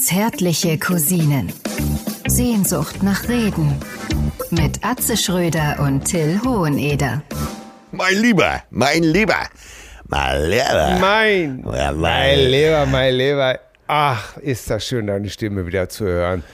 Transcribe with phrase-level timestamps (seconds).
[0.00, 1.52] Zärtliche Cousinen.
[2.28, 3.80] Sehnsucht nach Reden.
[4.50, 7.22] Mit Atze Schröder und Till Hoheneder.
[7.90, 9.48] Mein Lieber, mein Lieber,
[10.06, 10.98] mein Lieber.
[11.00, 11.64] Mein,
[11.98, 13.58] mein- Lieber, mein Lieber.
[13.88, 16.44] Ach, ist das schön, deine Stimme wieder zu hören.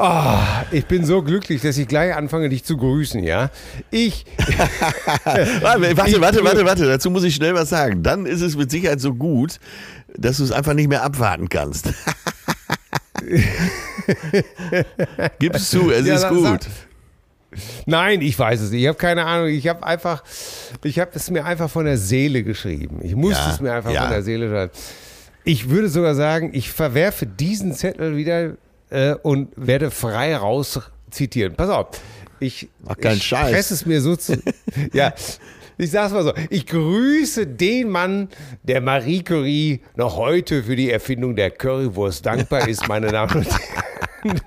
[0.00, 3.50] Ah, ich bin so glücklich, dass ich gleich anfange, dich zu grüßen, ja?
[3.90, 4.24] Ich,
[5.24, 8.04] Warte, warte, warte, warte, warte, dazu muss ich schnell was sagen.
[8.04, 9.58] Dann ist es mit Sicherheit so gut,
[10.16, 11.92] dass du es einfach nicht mehr abwarten kannst.
[15.38, 16.42] Gib's zu, es Ja, ist gut.
[16.44, 16.60] sag-
[17.86, 18.82] nein, ich weiß es nicht.
[18.82, 19.48] Ich habe keine Ahnung.
[19.48, 20.22] Ich habe einfach,
[20.84, 23.00] ich habe es mir einfach von der Seele geschrieben.
[23.02, 24.02] Ich musste Ja, es mir einfach ja.
[24.02, 24.72] von der Seele schreiben.
[25.44, 28.52] Ich würde sogar sagen, ich verwerfe diesen Zettel wieder
[28.90, 31.54] äh, und werde frei raus zitieren.
[31.54, 31.88] Pass auf.
[32.40, 33.70] Ich, Mach ich Scheiß.
[33.70, 34.40] es mir so zu.
[34.92, 35.12] ja.
[35.80, 36.32] Ich sag's mal so.
[36.50, 38.28] Ich grüße den Mann,
[38.64, 43.46] der Marie Curie noch heute für die Erfindung der Currywurst dankbar ist, meine Damen und
[43.48, 44.40] Herren.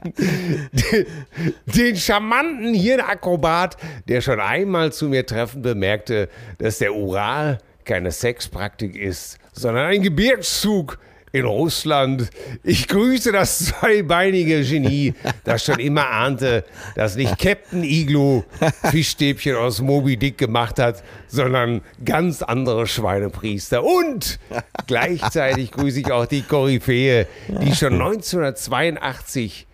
[0.74, 1.06] Den-
[1.66, 3.78] Den charmanten Hirnakrobat,
[4.10, 10.02] der schon einmal zu mir treffend bemerkte, dass der Ural keine Sexpraktik ist, sondern ein
[10.02, 11.00] Gebirgszug
[11.32, 12.30] in Russland.
[12.64, 16.66] Ich grüße das zweibeinige Genie, das schon immer ahnte,
[16.96, 18.44] dass nicht Captain Iglo
[18.90, 23.84] Fischstäbchen aus Moby Dick gemacht hat, sondern ganz andere Schweinepriester.
[23.84, 24.40] Und
[24.88, 29.68] gleichzeitig grüße ich auch die Koryphäe, die schon 1982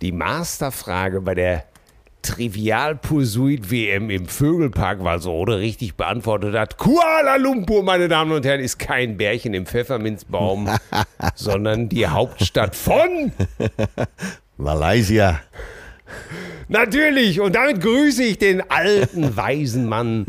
[0.00, 1.71] die Masterfrage bei der
[2.22, 6.78] Trivial Pursuit WM im Vögelpark Walsrode richtig beantwortet hat.
[6.78, 10.70] Kuala Lumpur, meine Damen und Herren, ist kein Bärchen im Pfefferminzbaum,
[11.34, 13.32] sondern die Hauptstadt von
[14.56, 15.40] Malaysia.
[16.68, 20.26] Natürlich, und damit grüße ich den alten, weisen Mann,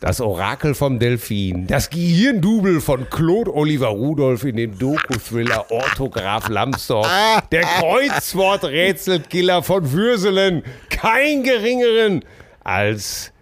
[0.00, 7.08] das Orakel vom Delfin, das Gehirndubel von Claude Oliver Rudolph in dem Doku-Thriller Orthograph Lambsdorff,
[7.52, 12.24] der Kreuzworträtselkiller von Würselen, kein geringeren
[12.62, 13.32] als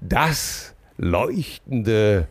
[0.00, 2.28] das leuchtende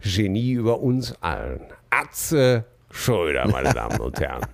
[0.00, 1.60] Genie über uns allen.
[1.90, 4.46] Atze Schröder, meine Damen und Herren.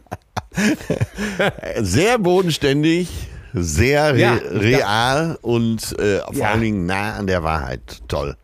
[1.81, 3.09] Sehr bodenständig,
[3.53, 6.51] sehr re Ja, real und äh, vor Ja.
[6.51, 8.03] allen Dingen nah an der Wahrheit.
[8.09, 8.37] Toll.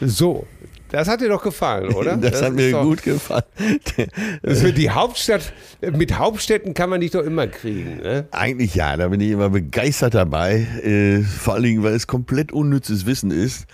[0.00, 0.46] So,
[0.90, 2.16] das hat dir doch gefallen, oder?
[2.20, 3.44] Das, hat ist mir doch- gut gefallen.
[4.42, 5.52] Das wird die Hauptstadt,
[5.92, 7.96] mit Hauptstädten kann man dich doch immer kriegen.
[8.02, 8.26] Ne?
[8.30, 10.66] Eigentlich ja, da bin ich immer begeistert dabei.
[10.82, 13.66] Äh, vor allen Dingen, weil es komplett unnützes Wissen ist.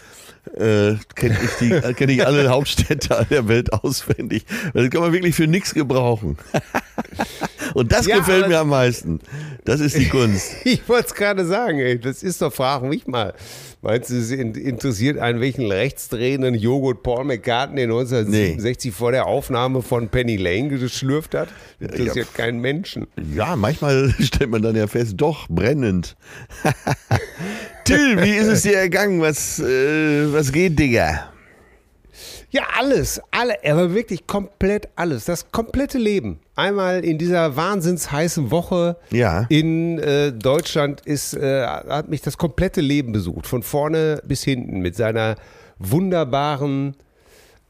[0.57, 4.45] Äh, kenne ich, die- äh, kenn ich alle Hauptstädte der Welt auswendig.
[4.75, 6.37] Das kann man wirklich für nichts gebrauchen.
[7.75, 9.21] Und das Ja, gefällt mir am meisten.
[9.65, 10.53] Das ist die Kunst.
[10.65, 13.35] Ich wollte es gerade sagen, ey, das ist doch, frag mich mal.
[13.81, 19.81] Meinst du, es in- interessiert einen, welchen rechtsdrehenden Joghurt Paul McCartney 1967 vor der Aufnahme
[19.83, 21.49] von Penny Lane geschlürft hat?
[21.81, 23.07] Interessiert keinen Menschen.
[23.35, 26.17] Ja, manchmal stellt man dann ja fest, doch, brennend.
[27.85, 29.21] Till, wie ist es dir ergangen?
[29.21, 31.29] Was, äh, was geht, Digga?
[32.51, 35.25] Ja, alles, alle, aber wirklich komplett alles.
[35.25, 36.39] Das komplette Leben.
[36.55, 39.47] Einmal in dieser wahnsinns heißen Woche Ja.
[39.49, 43.47] in äh, Deutschland ist, äh, hat mich das komplette Leben besucht.
[43.47, 45.37] Von vorne bis hinten mit seiner
[45.79, 46.95] wunderbaren,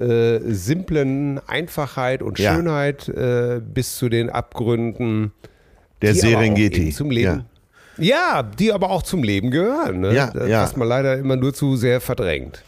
[0.01, 2.55] äh, simplen Einfachheit und Ja.
[2.57, 5.31] Schönheit äh, bis zu den Abgründen.
[6.03, 6.91] Der Serengeti.
[6.91, 7.37] Zum Leben.
[7.39, 7.45] Ja.
[7.99, 10.01] Die aber auch zum Leben gehören.
[10.01, 10.15] Ne?
[10.15, 10.71] Ja, das, ja.
[10.77, 12.63] Man leider immer nur zu sehr verdrängt.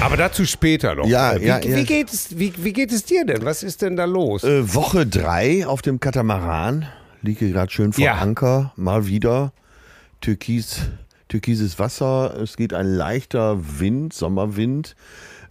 [0.00, 1.06] aber dazu später noch.
[1.06, 1.10] Äh.
[1.10, 1.82] Ja, wie, ja, wie, ja.
[1.82, 3.44] Geht es, wie, wie geht es dir denn?
[3.44, 4.44] Was ist denn da los?
[4.44, 6.86] Äh, Woche drei auf dem Katamaran.
[7.22, 8.14] Liege gerade schön vor Ja.
[8.16, 8.72] Anker.
[8.76, 9.52] Mal wieder.
[10.20, 10.80] Türkis,
[11.28, 12.34] türkises Wasser.
[12.42, 14.94] Es geht ein leichter Wind, Sommerwind.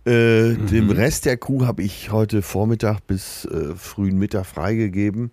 [0.06, 0.68] Äh, Mhm.
[0.68, 5.32] Dem Rest der Crew habe ich heute Vormittag bis äh, frühen Mittag freigegeben.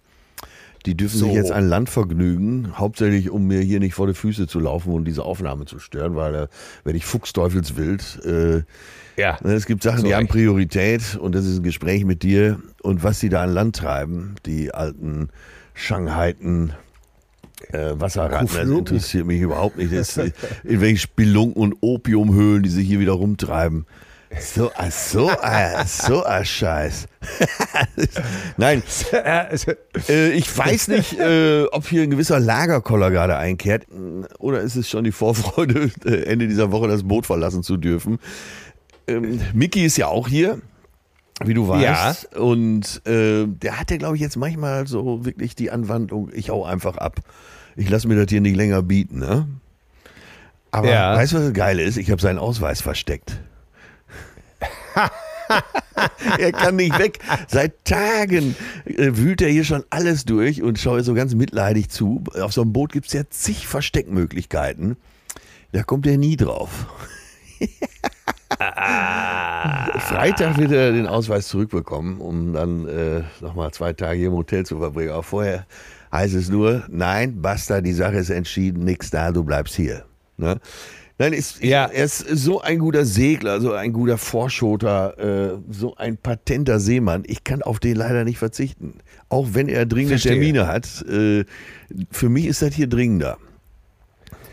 [0.87, 1.27] Die dürfen So.
[1.27, 4.93] sich jetzt an Land vergnügen, hauptsächlich um mir hier nicht vor die Füße zu laufen
[4.93, 6.49] und diese Aufnahme zu stören, weil da
[6.85, 8.21] werde ich fuchsteufelswild.
[8.25, 8.63] Äh,
[9.21, 9.39] ja.
[9.43, 10.29] Ne, Es gibt Sachen, Zu die haben.
[10.29, 14.37] Priorität und das ist ein Gespräch mit dir und was sie da an Land treiben,
[14.47, 15.29] die alten
[15.75, 16.73] Schangheiten,
[17.73, 19.93] äh, Wasserratten, das interessiert mich überhaupt nicht.
[19.93, 23.87] Das, in welchen Spelunken und Opiumhöhlen, die sich hier wieder rumtreiben.
[24.41, 25.31] So, so,
[25.87, 27.07] so ein Scheiß.
[28.57, 28.83] Nein,
[29.13, 33.87] äh, ich weiß nicht, äh, ob hier ein gewisser Lagerkoller gerade einkehrt
[34.39, 38.19] oder ist es schon die Vorfreude, äh, Ende dieser Woche das Boot verlassen zu dürfen.
[39.07, 40.61] Ähm, Mickey ist ja auch hier,
[41.45, 42.35] wie du weißt.
[42.37, 46.65] Und äh, der hat ja, glaube ich, jetzt manchmal so wirklich die Anwandlung, ich hau
[46.65, 47.21] einfach ab.
[47.77, 49.47] Ich lasse mir das hier nicht länger bieten, ne?
[50.73, 51.15] Aber Ja.
[51.15, 51.97] weißt du, was das Geile ist?
[51.97, 53.39] Ich habe seinen Ausweis versteckt.
[56.39, 57.19] er kann nicht weg.
[57.49, 62.25] Seit Tagen äh, wühlt er hier schon alles durch und schaue so ganz mitleidig zu.
[62.41, 64.97] Auf so einem Boot gibt es ja zig Versteckmöglichkeiten.
[65.73, 66.87] Da kommt er nie drauf.
[69.99, 74.65] Freitag wird er den Ausweis zurückbekommen, um dann äh, nochmal zwei Tage hier im Hotel
[74.65, 75.11] zu verbringen.
[75.11, 75.67] Aber vorher
[76.13, 80.05] heißt es nur, nein, basta, die Sache ist entschieden, nix da, du bleibst hier.
[80.37, 80.61] Ne?
[81.19, 81.87] Nein, ist, ja.
[81.87, 87.23] er ist so ein guter Segler, so ein guter Vorschoter, äh, so ein patenter Seemann.
[87.27, 88.99] Ich kann auf den leider nicht verzichten.
[89.31, 90.33] Auch wenn er dringende Verstehe.
[90.33, 91.05] Termine hat.
[91.09, 91.45] Äh,
[92.11, 93.39] für mich ist das hier dringender.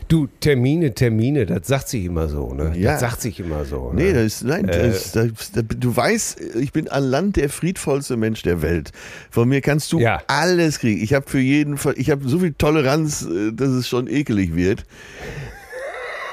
[0.08, 2.72] Du, Termine, Termine, das sagt sich immer so, ne?
[2.76, 2.92] Ja.
[2.92, 3.92] Das sagt sich immer so.
[3.92, 4.02] Ne?
[4.02, 7.48] Nee, das ist, nein, äh, das, das, das, du weißt, ich bin an Land der
[7.48, 8.92] friedvollste Mensch der Welt.
[9.30, 10.20] Von mir kannst du ja.
[10.26, 11.02] alles kriegen.
[11.02, 14.84] Ich habe für jeden, ich habe so viel Toleranz, äh, dass es schon ekelig wird.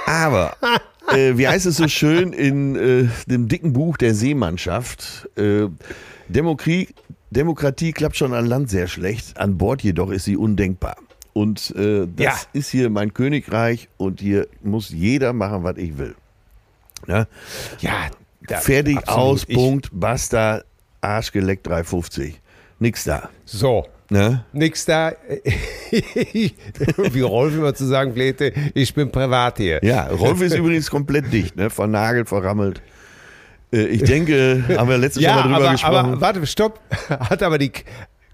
[0.05, 0.55] Aber,
[1.13, 5.29] äh, wie heißt es so schön in äh, dem dicken Buch der Seemannschaft?
[5.37, 5.67] Äh,
[6.27, 6.89] Demokratie,
[7.29, 10.95] Demokratie klappt schon an Land sehr schlecht, an Bord jedoch ist sie undenkbar.
[11.33, 12.35] Und äh, das ja.
[12.53, 16.15] ist hier mein Königreich und hier muss jeder machen, was ich will.
[17.07, 17.25] Ja,
[17.79, 18.09] ja
[18.59, 19.19] fertig, absolut.
[19.19, 20.63] aus, Punkt, basta,
[20.99, 22.39] Arschgeleckt 350.
[22.79, 23.29] Nix da.
[23.45, 23.87] So.
[24.11, 24.43] Ne?
[24.51, 25.13] Nix da.
[25.89, 29.79] Wie Rolf immer zu sagen pflegte, ich bin privat hier.
[29.83, 31.69] Ja, Rolf ist übrigens komplett dicht, ne?
[31.69, 32.81] vernagelt, verrammelt.
[33.71, 35.95] Äh, ich denke, haben wir letztes ja, Mal drüber aber, gesprochen.
[35.95, 36.81] Aber warte, stopp.
[37.09, 37.71] Hat aber die,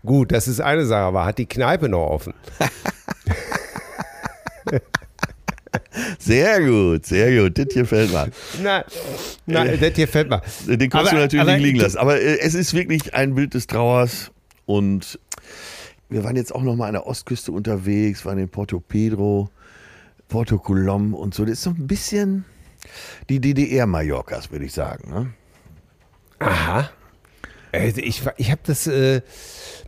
[0.04, 2.34] Gut, das ist eine Sache, aber hat die Kneipe noch offen?
[6.18, 7.58] Sehr gut, sehr gut.
[7.58, 8.30] Das gefällt mir.
[8.64, 8.84] Nein,
[9.46, 10.42] nein äh, das gefällt mir.
[10.66, 11.98] Den kannst aber, du natürlich aber, nicht liegen lassen.
[11.98, 14.32] Aber äh, es ist wirklich ein Bild des Trauers.
[14.66, 15.20] Und
[16.10, 19.50] wir waren jetzt auch noch mal an der Ostküste unterwegs, waren in Porto Pedro,
[20.28, 21.44] Porto Colom und so.
[21.44, 22.46] Das ist so ein bisschen
[23.30, 25.10] die DDR Mallorcas, würde ich sagen.
[25.10, 25.34] Ne?
[26.40, 26.90] Aha.
[27.72, 29.22] Äh, ich, ich habe das, äh,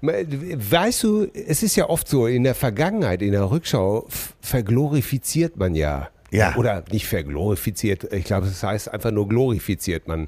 [0.02, 4.08] weißt du, es ist ja oft so, in der Vergangenheit, in der Rückschau
[4.42, 6.10] verglorifiziert man ja.
[6.32, 6.56] Ja.
[6.58, 10.28] Oder nicht verglorifiziert, ich glaube, es das heißt einfach nur glorifiziert man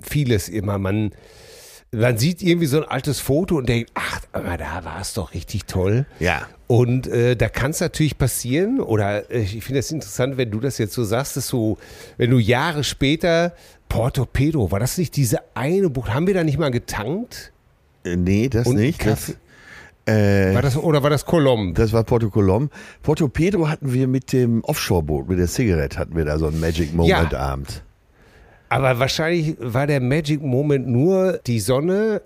[0.00, 0.78] vieles immer.
[0.78, 1.12] Man,
[1.92, 5.34] man sieht irgendwie so ein altes Foto und denkt, ach, aber da war es doch
[5.34, 6.06] richtig toll.
[6.20, 6.48] Ja.
[6.66, 10.58] Und äh, da kann es natürlich passieren, oder äh, ich finde es interessant, wenn du
[10.58, 11.76] das jetzt so sagst, dass so,
[12.16, 13.52] wenn du Jahre später
[13.90, 16.14] Porto Pedro, war das nicht diese eine Bucht?
[16.14, 17.52] Haben wir da nicht mal getankt?
[18.04, 19.04] Äh, nee, das Und nicht.
[19.04, 19.36] Das,
[20.06, 21.74] äh, war das, oder war das Colom?
[21.74, 22.70] Das war Porto Colom.
[23.02, 26.58] Porto Pedro hatten wir mit dem Offshore-Boot, mit der Cigarette hatten wir da so einen
[26.58, 27.70] Magic Moment-Abend.
[27.70, 27.91] Ja.
[28.72, 32.22] Aber wahrscheinlich war der Magic Moment nur die Sonne,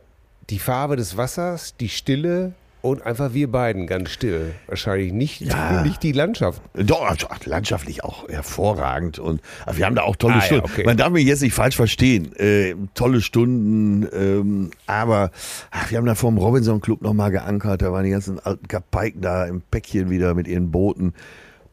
[0.49, 2.53] die Farbe des Wassers, die Stille
[2.83, 4.55] und einfach wir beiden ganz still.
[4.69, 5.83] Wahrscheinlich nicht, ja.
[5.83, 6.63] nicht die Landschaft.
[6.75, 9.19] Doch, also, landschaftlich auch hervorragend.
[9.19, 9.41] Und
[9.73, 10.67] wir haben da auch tolle ah, Stunden.
[10.67, 10.85] Ja, okay.
[10.85, 12.33] Man darf mich jetzt nicht falsch verstehen.
[12.37, 14.07] Äh, tolle Stunden.
[14.13, 15.33] Ähm, aber
[15.73, 17.83] ach, wir haben da vor dem Robinson Club nochmal geankert.
[17.83, 21.13] Da waren die ganzen alten Kapaiken da im Päckchen wieder mit ihren Booten.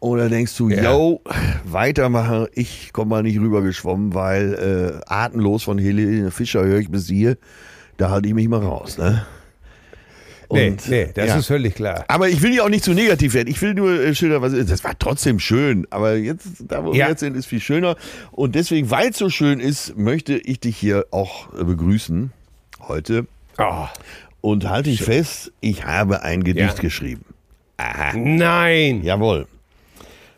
[0.03, 0.91] Dann denkst du, ja.
[0.91, 1.21] yo,
[1.63, 2.47] weitermachen.
[2.53, 7.07] Ich komme mal nicht rüber geschwommen, weil äh, atemlos von Helene Fischer höre ich bis
[7.07, 7.38] hier.
[7.97, 8.97] Da halte ich mich mal raus.
[8.97, 9.25] Ne?
[10.50, 11.38] Und, nee, nee, das ja.
[11.38, 12.05] ist völlig klar.
[12.07, 13.47] Aber ich will ja auch nicht zu negativ werden.
[13.47, 14.69] Ich will nur äh, schildern, was ist.
[14.69, 15.88] Das war trotzdem schön.
[15.89, 17.05] Aber jetzt, da wo ja.
[17.05, 17.95] wir jetzt sind, ist viel schöner.
[18.31, 22.31] Und deswegen, weil es so schön ist, möchte ich dich hier auch äh, begrüßen
[22.88, 23.25] heute.
[23.57, 23.88] Oh.
[24.41, 26.81] Und halte ich fest, ich habe ein Gedicht ja.
[26.81, 27.25] geschrieben.
[27.77, 28.15] Aha.
[28.15, 29.01] Nein.
[29.03, 29.48] Jawohl.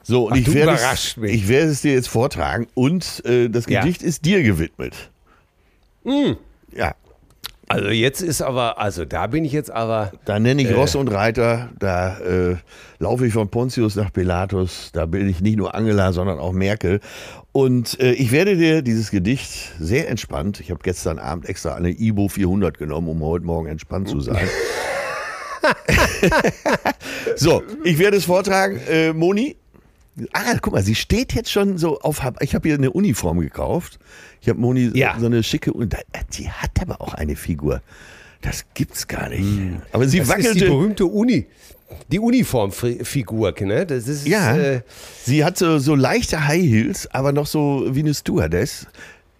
[0.07, 3.65] So, und Ach, ich, werde es, ich werde es dir jetzt vortragen und äh, das
[3.65, 4.93] Gedicht ist dir gewidmet.
[6.03, 6.33] Mm.
[6.75, 6.93] Ja.
[7.67, 10.11] Also jetzt ist aber, also da bin ich jetzt aber.
[10.25, 12.57] Da nenne ich äh, Ross und Reiter, da äh,
[12.99, 16.99] laufe ich von Pontius nach Pilatus, da bin ich nicht nur Angela, sondern auch Merkel.
[17.51, 21.89] Und äh, ich werde dir dieses Gedicht sehr entspannt, ich habe gestern Abend extra eine
[21.89, 24.47] Ibo 400 genommen, um heute Morgen entspannt zu sein.
[27.35, 28.79] so, ich werde es vortragen.
[28.87, 29.55] Äh, Moni,
[30.31, 32.21] Ah, guck mal, sie steht jetzt schon so auf.
[32.39, 33.99] Ich habe ihr eine Uniform gekauft.
[34.41, 35.17] Ich habe Moni ja.
[35.19, 35.95] so eine schicke und
[36.37, 37.81] die hat aber auch eine Figur.
[38.41, 39.41] Das gibt's gar nicht.
[39.41, 39.81] Mhm.
[39.91, 40.49] Aber sie das wackelte.
[40.49, 41.47] Ist die berühmte Uni.
[42.11, 43.85] Die Uniformfigur, ne?
[43.85, 44.55] Das ist, ja.
[44.55, 44.81] Äh,
[45.23, 48.87] sie hat so, so leichte High Heels, aber noch so wie eine Stewardess.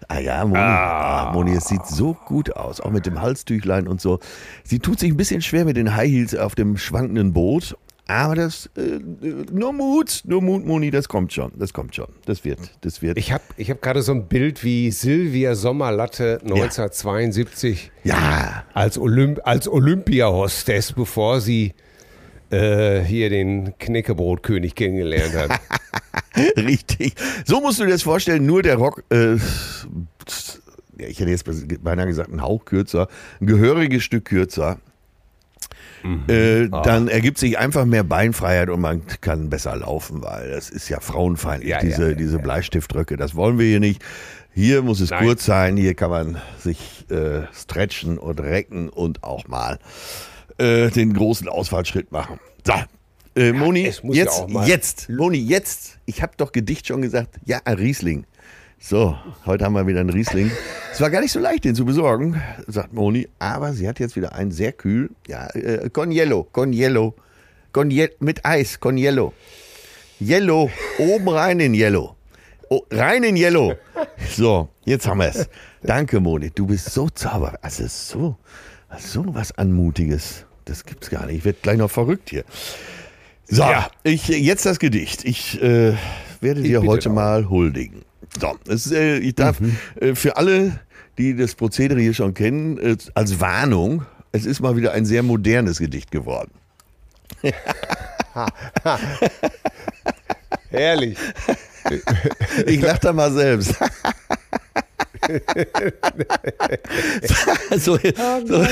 [0.08, 1.30] Ah ja, Moni, ah.
[1.30, 4.20] Ah, Moni, es sieht so gut aus, auch mit dem Halstüchlein und so.
[4.64, 7.76] Sie tut sich ein bisschen schwer mit den High Heels auf dem schwankenden Boot
[8.08, 9.00] aber das, äh,
[9.52, 13.18] nur Mut, nur Mut, Moni, das kommt schon, das kommt schon, das wird, das wird.
[13.18, 18.64] Ich habe ich hab gerade so ein Bild wie Silvia Sommerlatte 1972 ja.
[18.74, 21.74] als, Olymp als Olympia-Hostess, bevor sie
[22.52, 25.60] äh, hier den Knäckebrotkönig kennengelernt hat.
[26.58, 27.16] Richtig.
[27.46, 29.34] So musst du dir das vorstellen, nur der Rock, äh,
[30.98, 31.46] ja, ich hätte jetzt
[31.84, 33.08] beinahe gesagt, ein Hauch kürzer,
[33.42, 34.78] ein gehöriges Stück kürzer.
[36.06, 36.24] Mhm.
[36.28, 36.82] Äh, ah.
[36.84, 41.00] Dann ergibt sich einfach mehr Beinfreiheit und man kann besser laufen, weil das ist ja
[41.00, 43.18] frauenfeindlich, ja, diese, ja, diese Bleistiftröcke.
[43.18, 44.04] Das wollen wir hier nicht.
[44.54, 45.26] Hier muss es Nein.
[45.26, 49.80] kurz sein, hier kann man sich äh, stretchen und recken und auch mal
[50.58, 52.40] äh, den großen Ausfallschritt machen.
[52.66, 52.74] So,
[53.36, 56.00] äh, Moni, jetzt, ja jetzt, Moni, jetzt.
[56.06, 57.36] Ich habe doch Gedicht schon gesagt.
[57.44, 58.26] Ja, ein Riesling.
[58.80, 60.52] So, heute haben wir wieder einen Riesling.
[60.92, 63.28] Es war gar nicht so leicht, den zu besorgen, sagt Moni.
[63.40, 65.10] Aber sie hat jetzt wieder einen sehr kühl.
[65.28, 67.16] Ja, äh, con Yellow, con Yellow.
[67.76, 69.34] Con Ye mit Eis, con Yellow.
[70.22, 72.16] Yellow, oben rein in Yellow.
[72.70, 73.74] Oh, rein in Yellow.
[74.34, 75.50] So, jetzt haben wir es.
[75.84, 76.52] Danke, Moni.
[76.56, 77.62] Du bist so zauberhaft.
[77.62, 78.38] Also so,
[78.98, 80.46] so was Anmutiges.
[80.64, 81.40] Das gibt's gar nicht.
[81.40, 82.46] Ich werde gleich noch verrückt hier.
[83.48, 83.90] So, ja.
[84.04, 85.26] ich, jetzt das Gedicht.
[85.26, 85.96] Ich äh,
[86.40, 87.16] werde dir heute doch.
[87.16, 88.05] mal huldigen.
[88.40, 89.78] So, es, äh, ich darf mhm.
[90.00, 90.80] äh, für alle,
[91.18, 95.24] die das Prozedere hier schon kennen, äh, als Warnung, es ist mal wieder ein sehr
[95.24, 96.52] modernes Gedicht geworden.
[100.70, 101.18] Herrlich.
[102.66, 103.76] Ich lach da mal selbst.
[107.78, 108.68] so, so.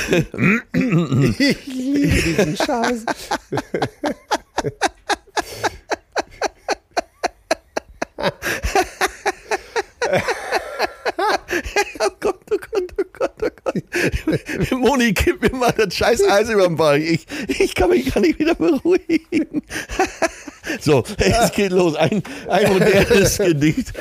[1.39, 3.05] Ich liebe diesen Scheiß.
[11.99, 14.71] oh Gott, oh Gott, oh Gott, oh Gott.
[14.71, 16.93] Moni, gib mir mal das scheiß Eis über den Bauch.
[16.93, 19.61] Ich, ich kann mich gar nicht wieder beruhigen.
[20.79, 21.95] So, es geht los.
[21.95, 23.91] Ein, ein modernes Gedicht,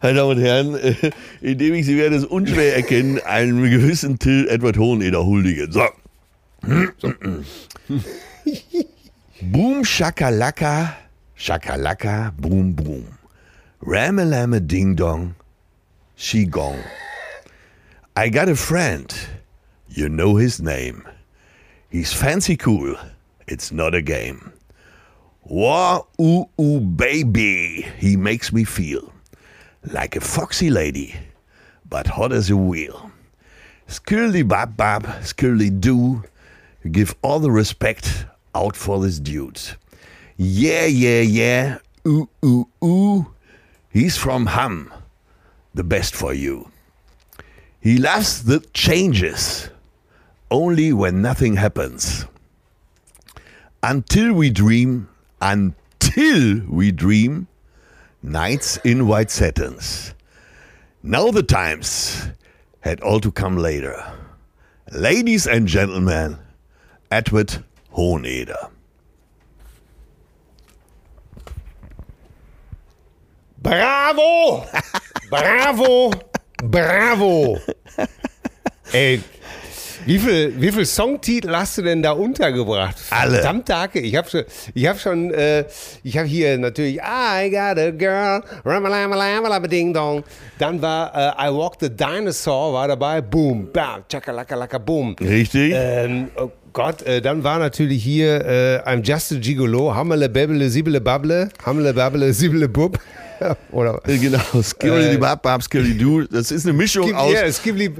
[0.00, 0.94] meine Damen und Herren, äh,
[1.40, 5.72] in dem ich, Sie werden es unschwer erkennen, einen gewissen Till Edward Hoheneder huldigen.
[5.72, 5.88] So.
[6.98, 7.12] so.
[9.40, 10.94] Boom, Shakalaka,
[11.34, 13.17] Shakalaka, Boom, Boom.
[13.82, 15.34] Ramalama, Ding Dong,
[16.16, 16.82] She Gong.
[18.16, 19.14] I got a friend,
[19.88, 21.06] you know his name.
[21.88, 22.96] He's fancy cool,
[23.46, 24.52] it's not a game.
[25.44, 29.12] Wah, oo oo baby, he makes me feel
[29.84, 31.14] like a foxy lady,
[31.88, 33.10] but hot as a wheel.
[33.86, 36.24] Skirly bab bab, skirly do,
[36.90, 39.60] give all the respect out for this dude.
[40.36, 41.78] Yeah, yeah, yeah.
[42.06, 43.26] Ooh, ooh, ooh.
[43.90, 44.92] He's from Ham.
[45.74, 46.70] The best for you.
[47.80, 49.70] He loves the changes
[50.50, 52.26] only when nothing happens.
[53.82, 55.08] Until we dream,
[55.40, 57.46] until we dream,
[58.22, 60.14] nights in white satins.
[61.02, 62.28] Now the times
[62.80, 64.04] had all to come later.
[64.92, 66.38] Ladies and gentlemen,
[67.10, 67.64] Edward
[67.94, 68.70] Hoheneder.
[73.68, 74.64] Bravo!
[75.28, 76.10] Bravo!
[76.64, 77.58] Bravo!
[78.92, 79.20] Ey,
[80.06, 82.96] wie viel, wie viel Songtitel hast du denn da untergebracht?
[83.10, 83.42] Alle.
[83.44, 84.00] Hacke.
[84.00, 85.66] Ich habe schon, ich habe schon, äh,
[86.02, 88.42] ich habe hier natürlich I got a girl,
[89.68, 90.24] ding dong.
[90.58, 95.14] Dann war äh, I Walk the Dinosaur war dabei, boom, bam, chakalaka, boom.
[95.20, 95.74] Richtig.
[95.76, 100.70] Ähm, oh Gott, äh, dann war natürlich hier äh, I'm Just a Gigolo, Hammele, Bebele,
[100.70, 103.00] Sibele, Bable, Hammele, Babele, Sibele, Bub.
[103.72, 106.22] Oder, äh, genau, Skibble, äh, Bab, Bab, Skibble, Du.
[106.22, 107.94] Das ist eine Mischung Skib, aus, yeah, Skibble,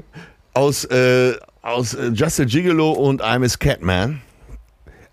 [0.53, 4.21] aus, äh, aus äh, Just a Gigolo und I'm a Scatman.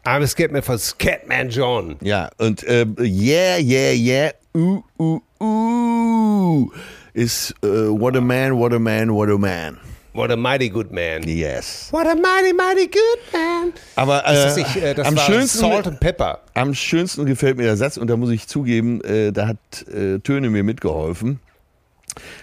[0.05, 1.97] I'm a Scatman von Scatman John.
[2.03, 6.71] Ja, und äh, Yeah, Yeah, Yeah, Uh, Uh, Uh
[7.15, 9.79] ist uh, What a Man, What a Man, What a Man.
[10.17, 11.25] What a mighty good man.
[11.29, 11.89] Yes.
[11.91, 13.75] What a mighty, mighty good man.
[13.97, 16.41] Aber äh, das, nicht, äh, das am schönsten, Salt and Pepper.
[16.55, 19.59] Am schönsten gefällt mir der Satz und da muss ich zugeben, äh, da hat
[19.89, 21.39] äh, Töne mir mitgeholfen.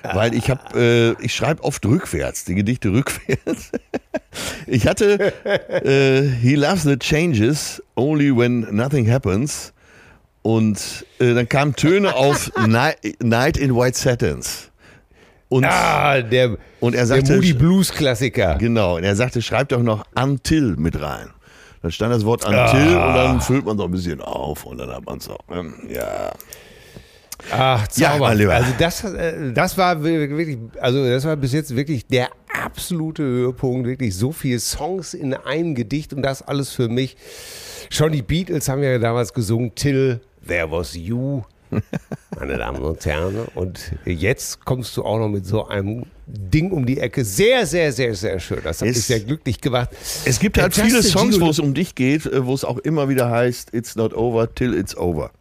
[0.03, 0.15] Ah.
[0.15, 3.71] Weil ich habe, äh, ich schreibe oft rückwärts, die Gedichte rückwärts.
[4.67, 9.73] ich hatte äh, He loves the changes only when nothing happens.
[10.43, 14.72] Und dann kamen Töne auf Night in White Satins.
[15.53, 18.55] Und, ah, der, und er sagte, der Moody Blues Klassiker.
[18.55, 21.29] Genau, und er sagte, schreib doch noch Until mit rein.
[21.83, 23.07] Dann stand das Wort Until ah.
[23.07, 25.37] und dann füllt man so ein bisschen auf und dann hat man es auch.
[25.51, 26.31] Ähm, ja.
[27.51, 28.33] Ach, Zauber.
[28.33, 33.21] Ja, also das, äh, das war wirklich, also das war bis jetzt wirklich der absolute
[33.21, 33.87] Höhepunkt.
[33.87, 37.15] Wirklich so viele Songs in einem Gedicht und das alles für mich.
[37.91, 41.43] Schon die Beatles haben ja damals gesungen, Till, There Was You
[42.37, 43.47] meine Damen und Herren.
[43.55, 47.25] Und jetzt kommst du auch noch mit so einem Ding um die Ecke.
[47.25, 48.59] Sehr, sehr, sehr, sehr schön.
[48.63, 49.89] Das hat es, mich sehr glücklich gemacht.
[50.25, 53.09] Es gibt halt viele Songs, wo es um dich geht, äh, wo es auch immer
[53.09, 55.31] wieder heißt, it's not over till it's over.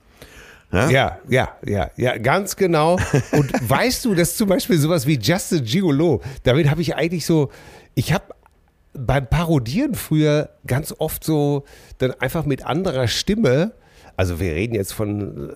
[0.72, 2.98] Ja, ja, ja, ja, ja ganz genau.
[3.32, 7.26] Und weißt du, dass zum Beispiel sowas wie Just a Gigolo, damit habe ich eigentlich
[7.26, 7.50] so,
[7.94, 8.24] ich habe
[8.94, 11.64] beim Parodieren früher ganz oft so
[11.98, 13.72] dann einfach mit anderer Stimme,
[14.16, 15.54] also wir reden jetzt von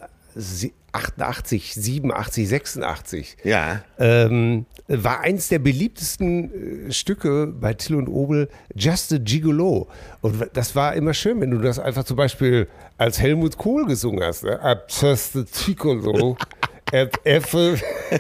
[0.93, 3.37] 88, 87, 86.
[3.45, 3.83] Ja.
[3.99, 9.89] Ähm, war eins der beliebtesten äh, Stücke bei Till und Obel, Just a Gigolo.
[10.23, 14.23] Und das war immer schön, wenn du das einfach zum Beispiel als Helmut Kohl gesungen
[14.23, 14.45] hast.
[14.45, 14.59] Ne?
[14.89, 16.37] Just a Gigolo.
[16.93, 17.81] And every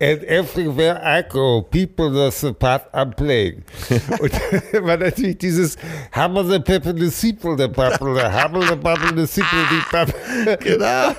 [0.00, 3.64] and everywhere I go, people that's the part I'm playing.
[4.20, 4.32] Und
[4.82, 5.76] war natürlich dieses
[6.12, 10.56] Hammer the Pepper the Sequel, the Bubble, the Hammer the Bubble, the Sequel, the Bubble.
[10.58, 11.14] Genau.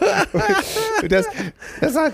[1.08, 1.26] Das,
[1.80, 2.14] das, hat,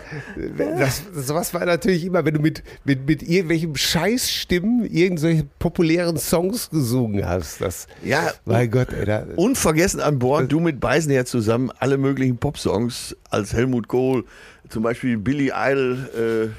[0.58, 6.70] das, sowas war natürlich immer, wenn du mit, mit, mit irgendwelchen Scheißstimmen irgendwelche populären Songs
[6.70, 7.62] gesungen hast.
[7.62, 12.38] Das, Ja, mein Gott, ey, da, Unvergessen an Bord, du mit Beisenherr zusammen, alle möglichen
[12.38, 14.24] Popsongs als Helmut Kohl,
[14.70, 16.54] zum Beispiel Billy Idol.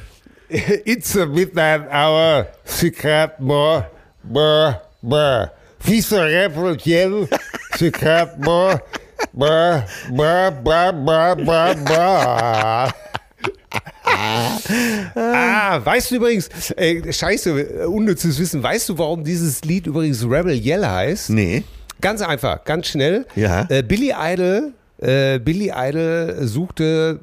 [0.51, 0.51] Äh,
[0.85, 3.87] It's a midnight hour, secret more,
[4.23, 5.51] more, more.
[5.87, 7.29] Rebel Yell,
[7.77, 8.81] secret more,
[9.33, 12.89] more, more, more, more, more, more.
[15.15, 20.55] Ah, weißt du übrigens, äh, scheiße, unnützes Wissen, weißt du, warum dieses Lied übrigens Rebel
[20.55, 21.31] Yell heißt?
[21.31, 21.63] nee.
[22.01, 23.27] Ganz einfach, ganz schnell.
[23.35, 23.67] Ja.
[23.69, 24.73] Äh, Billy Idol.
[25.01, 27.19] Äh, Billy Idol suchte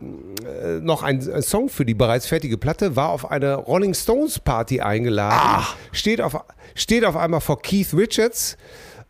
[0.46, 4.40] äh, noch einen, einen Song für die bereits fertige Platte, war auf eine Rolling Stones
[4.40, 6.38] Party eingeladen, steht, auf,
[6.76, 8.58] steht auf einmal vor Keith Richards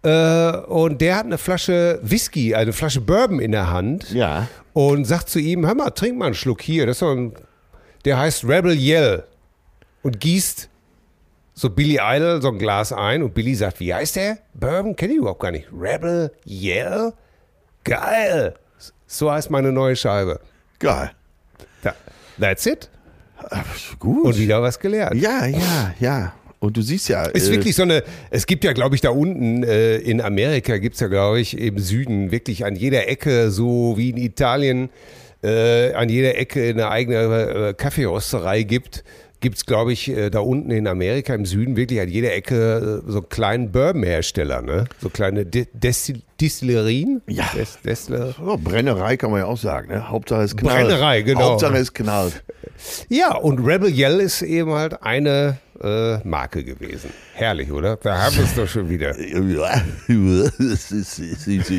[0.04, 4.48] äh, und der hat eine Flasche Whisky, eine Flasche Bourbon in der Hand Ja.
[4.74, 7.34] und sagt zu ihm, hör mal, trink mal einen Schluck hier, das ist so ein,
[8.06, 9.24] der heißt Rebel Yell
[10.04, 10.70] und gießt
[11.58, 14.40] so Billy Idol so ein Glas ein und Billy sagt, wie heißt der?
[14.54, 15.68] Bourbon kenne ich überhaupt gar nicht.
[15.72, 17.14] Rebel Yell?
[17.86, 18.56] Geil.
[19.08, 20.42] So heißt meine neue Scheibe.
[20.80, 21.12] Geil.
[21.86, 21.94] Da,
[22.40, 22.90] that's it.
[24.00, 24.26] Gut.
[24.26, 25.22] Und wieder was gelernt.
[25.22, 26.34] ja, ja, ja.
[26.60, 27.26] Und du siehst ja.
[27.26, 30.78] Ist äh, wirklich so eine, es gibt ja, glaube ich, da unten äh, in Amerika
[30.78, 34.90] gibt es ja, glaube ich, im Süden wirklich an jeder Ecke, so wie in Italien,
[35.44, 39.04] äh, an jeder Ecke eine eigene äh, Kaffeerösterei gibt,
[39.40, 43.02] gibt es, glaube ich, äh, da unten in Amerika im Süden wirklich an jeder Ecke
[43.06, 44.86] äh, so kleinen Bourbon-Hersteller, ne?
[45.02, 47.22] So kleine De Destil Distillerien.
[47.28, 47.50] Ja.
[47.56, 49.90] Des Destiller oh, Brennerei kann man ja auch sagen.
[49.90, 50.10] Ne?
[50.10, 50.88] Hauptsache es knallt.
[50.88, 51.52] Brennerei, genau.
[51.52, 52.44] Hauptsache es knallt.
[53.08, 57.10] Ja, und Rebel Yell ist eben halt eine äh, Marke gewesen.
[57.34, 57.98] Herrlich, oder?
[57.98, 59.16] Da haben wir es doch schon wieder.
[59.28, 59.82] Ja,
[60.58, 61.16] das ist,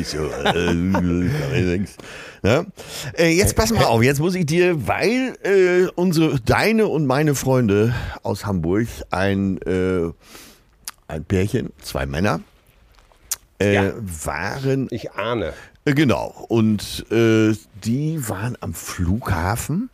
[0.09, 0.29] so.
[0.45, 0.73] Äh,
[2.43, 2.65] Ja?
[3.17, 7.35] Äh, Jetzt pass mal auf, jetzt muss ich dir, weil äh, unsere, deine und meine
[7.35, 10.11] Freunde aus Hamburg ein, äh,
[11.07, 12.41] ein Pärchen, zwei Männer,
[13.61, 13.93] Ja.
[13.97, 15.53] waren Ich ahne.
[15.85, 16.45] Genau.
[16.49, 19.89] Und die waren am Flughafen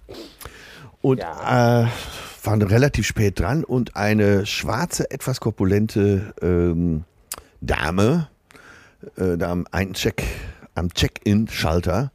[1.01, 1.85] und äh,
[2.45, 7.03] waren relativ spät dran und eine schwarze, etwas korpulente ähm,
[7.62, 8.27] Dame
[9.17, 10.23] äh, da am Eincheck,
[10.75, 12.12] am Check-in-Schalter.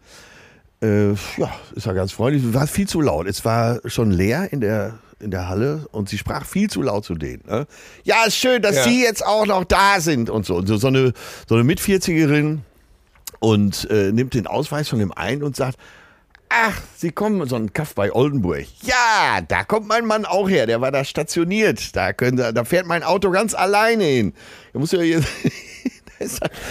[0.82, 2.54] Äh, ja, ist ja ganz freundlich.
[2.54, 3.26] War viel zu laut.
[3.26, 7.04] Es war schon leer in der in der Halle und sie sprach viel zu laut
[7.04, 7.42] zu denen.
[7.48, 7.66] Ne?
[8.04, 8.82] Ja, ist schön, dass Ja.
[8.84, 10.54] Sie jetzt auch noch da sind und so.
[10.54, 11.12] Und so, so eine
[11.48, 12.58] so eine Mit-40erin
[13.40, 15.76] und äh, nimmt den Ausweis von dem einen und sagt,
[16.48, 18.66] ach, Sie kommen so ein Kaff bei Oldenburg.
[18.82, 21.94] Ja, da kommt mein Mann auch her, der war da stationiert.
[21.94, 24.34] Da, können, da fährt mein Auto ganz alleine hin.
[24.72, 25.28] Da muss ja jetzt...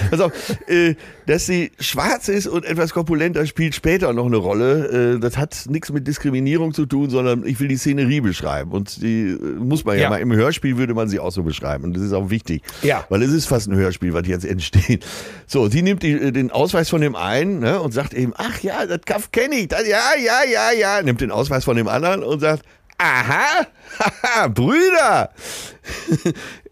[0.09, 0.31] Pass auf,
[0.67, 5.15] äh, dass sie schwarz ist und etwas korpulenter spielt später noch eine Rolle.
[5.15, 8.71] Äh, das hat nichts mit Diskriminierung zu tun, sondern ich will die Szenerie beschreiben.
[8.71, 10.09] Und die äh, muss man ja, Ja.
[10.09, 11.85] mal im Hörspiel würde man sie auch so beschreiben.
[11.85, 12.63] Und das ist auch wichtig.
[12.81, 13.05] Ja.
[13.09, 15.05] Weil es ist fast ein Hörspiel, was jetzt entsteht.
[15.45, 18.59] So, sie nimmt die, äh, den Ausweis von dem einen ne, und sagt eben, ach
[18.61, 19.67] ja, das Kaff kenne ich.
[19.69, 21.01] Das, ja, ja, ja, ja.
[21.01, 22.63] Nimmt den Ausweis von dem anderen und sagt,
[22.97, 23.67] aha,
[23.99, 25.29] haha, Brüder.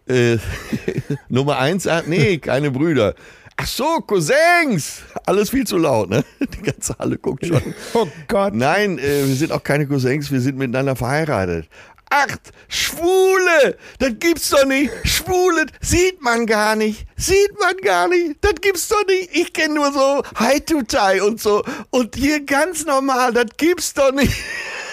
[0.08, 0.38] Äh,
[1.28, 3.14] Nummer eins sagt, nee, keine Brüder.
[3.56, 5.02] Ach so, Cousins.
[5.24, 6.24] Alles viel zu laut, ne?
[6.40, 7.74] Die ganze Halle guckt schon.
[7.94, 8.54] Oh Gott.
[8.54, 11.68] Nein, äh, wir sind auch keine Cousins, wir sind miteinander verheiratet.
[12.10, 12.36] Ach,
[12.68, 13.76] Schwule!
[13.98, 14.92] Das gibt's doch nicht!
[15.04, 17.04] Schwule sieht man gar nicht!
[17.16, 18.36] Sieht man gar nicht!
[18.42, 19.30] Das gibt's doch nicht!
[19.32, 21.64] Ich kenne nur so Tie und so.
[21.90, 24.32] Und hier ganz normal, das gibt's doch nicht!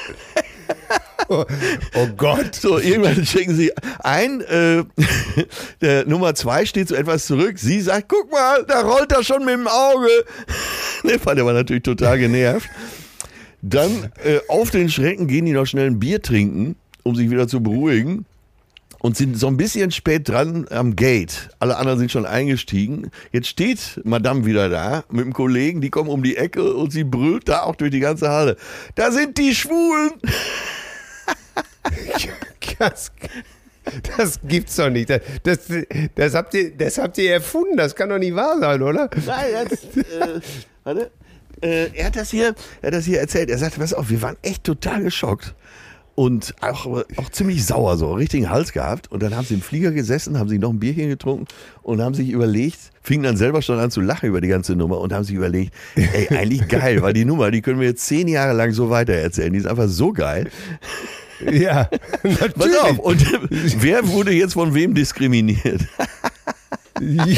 [1.29, 1.45] Oh,
[1.95, 2.55] oh Gott.
[2.55, 4.41] So, irgendwann checken sie ein.
[4.41, 4.83] Äh,
[5.81, 7.57] der Nummer zwei steht so etwas zurück.
[7.57, 10.09] Sie sagt, guck mal, da rollt er schon mit dem Auge.
[11.03, 12.69] Der der war natürlich total genervt.
[13.61, 17.47] Dann äh, auf den Schrecken gehen die noch schnell ein Bier trinken, um sich wieder
[17.47, 18.25] zu beruhigen.
[19.03, 21.49] Und sind so ein bisschen spät dran am Gate.
[21.59, 23.11] Alle anderen sind schon eingestiegen.
[23.33, 27.03] Jetzt steht Madame wieder da mit einem Kollegen, die kommen um die Ecke und sie
[27.03, 28.55] brüllt da auch durch die ganze Halle.
[28.95, 30.11] Da sind die Schwulen!
[32.79, 33.11] Das,
[34.17, 35.09] das gibt's doch nicht.
[35.09, 35.59] Das, das,
[36.15, 37.77] das, habt ihr, das habt ihr erfunden.
[37.77, 39.09] Das kann doch nicht wahr sein, oder?
[39.25, 40.41] Nein, jetzt, äh,
[40.83, 41.11] warte.
[41.61, 43.49] Äh, er, hat das hier, er hat das hier erzählt.
[43.49, 45.53] Er sagte, pass auf, wir waren echt total geschockt
[46.15, 49.11] und auch, auch ziemlich sauer, so richtigen Hals gehabt.
[49.11, 51.45] Und dann haben sie im Flieger gesessen, haben sich noch ein Bierchen getrunken
[51.81, 54.99] und haben sich überlegt, fingen dann selber schon an zu lachen über die ganze Nummer
[54.99, 58.27] und haben sich überlegt, ey, eigentlich geil, weil die Nummer, die können wir jetzt zehn
[58.27, 59.51] Jahre lang so weitererzählen.
[59.51, 60.49] Die ist einfach so geil.
[61.51, 61.89] Ja,
[62.23, 62.53] natürlich.
[62.55, 63.25] Pass auf, und
[63.81, 65.81] wer wurde jetzt von wem diskriminiert?
[67.01, 67.35] Ja.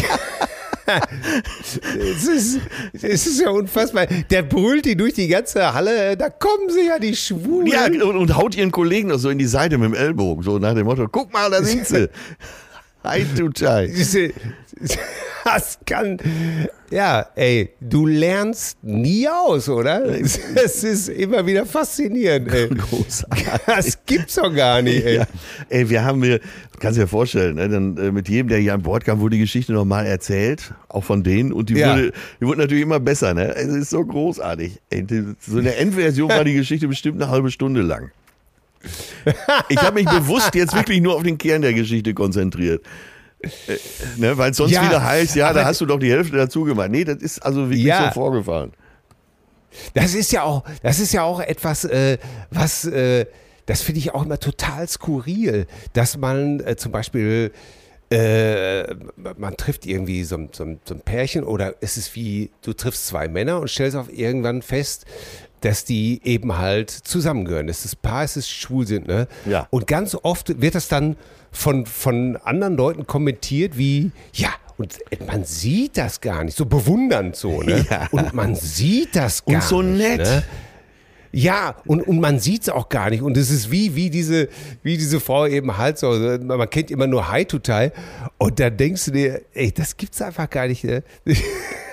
[0.85, 2.59] Es, ist,
[2.93, 4.07] es ist ja unfassbar.
[4.29, 7.67] Der brüllt die durch die ganze Halle, da kommen sie ja, die Schwulen.
[7.67, 10.59] Ja, und, und haut ihren Kollegen noch so in die Seite mit dem Ellbogen, so
[10.59, 12.09] nach dem Motto, guck mal, da sind sie.
[13.03, 13.49] Hi, du
[15.45, 16.17] Das kann.
[16.89, 20.03] Ja, ey, du lernst nie aus, oder?
[20.09, 22.67] Es ist immer wieder faszinierend, ey.
[22.69, 23.45] Großartig.
[23.67, 25.17] Das gibt's doch gar nicht, ey.
[25.17, 25.27] Ja.
[25.69, 26.39] Ey, wir haben mir,
[26.79, 29.35] kannst du dir vorstellen, ne, dann äh, mit jedem, der hier an Bord kam, wurde
[29.35, 31.93] die Geschichte nochmal erzählt, auch von denen, und die, ja.
[31.93, 33.53] wurde, die wurde natürlich immer besser, ne?
[33.55, 34.81] Es ist so großartig.
[34.89, 35.05] Ey,
[35.39, 38.09] so eine Endversion war die Geschichte bestimmt eine halbe Stunde lang.
[39.69, 42.83] Ich habe mich bewusst jetzt wirklich nur auf den Kern der Geschichte konzentriert.
[43.67, 43.77] Äh,
[44.17, 46.63] ne, Weil es sonst ja, wieder heißt, ja, da hast du doch die Hälfte dazu
[46.63, 46.89] gemacht.
[46.89, 48.71] Nee, das ist also wirklich ja, so vorgefallen.
[49.93, 52.17] Das ist ja auch, das ist ja auch etwas, äh,
[52.49, 53.25] was, äh,
[53.65, 57.51] das finde ich auch immer total skurril, dass man äh, zum Beispiel
[58.11, 58.93] äh,
[59.37, 63.27] man trifft irgendwie so, so, so, ein Pärchen oder es ist wie, du triffst zwei
[63.27, 65.05] Männer und stellst auf irgendwann fest,
[65.65, 69.07] dass die eben halt zusammengehören, dass das Paar ist, schwul sind.
[69.07, 69.27] Ne?
[69.45, 69.67] Ja.
[69.71, 71.15] Und ganz oft wird das dann
[71.51, 77.35] von, von anderen Leuten kommentiert wie, ja, und man sieht das gar nicht, so bewundernd
[77.35, 77.83] so, ne?
[77.89, 78.07] Ja.
[78.11, 79.63] Und man sieht das gar nicht.
[79.63, 80.19] Und so nett.
[80.19, 80.43] Ne?
[81.31, 83.21] Ja, und, und man sieht es auch gar nicht.
[83.21, 84.49] Und es ist wie, wie, diese,
[84.83, 86.11] wie diese Frau eben halt so.
[86.11, 87.91] Man kennt immer nur High to Tie.
[88.37, 90.83] Und da denkst du dir, ey, das gibt's einfach gar nicht.
[90.83, 91.03] Ne?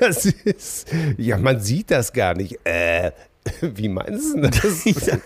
[0.01, 2.59] Das ist, ja, man sieht das gar nicht.
[2.65, 3.13] Äh,
[3.61, 4.85] Wie meinst du das?
[4.85, 5.19] Ja.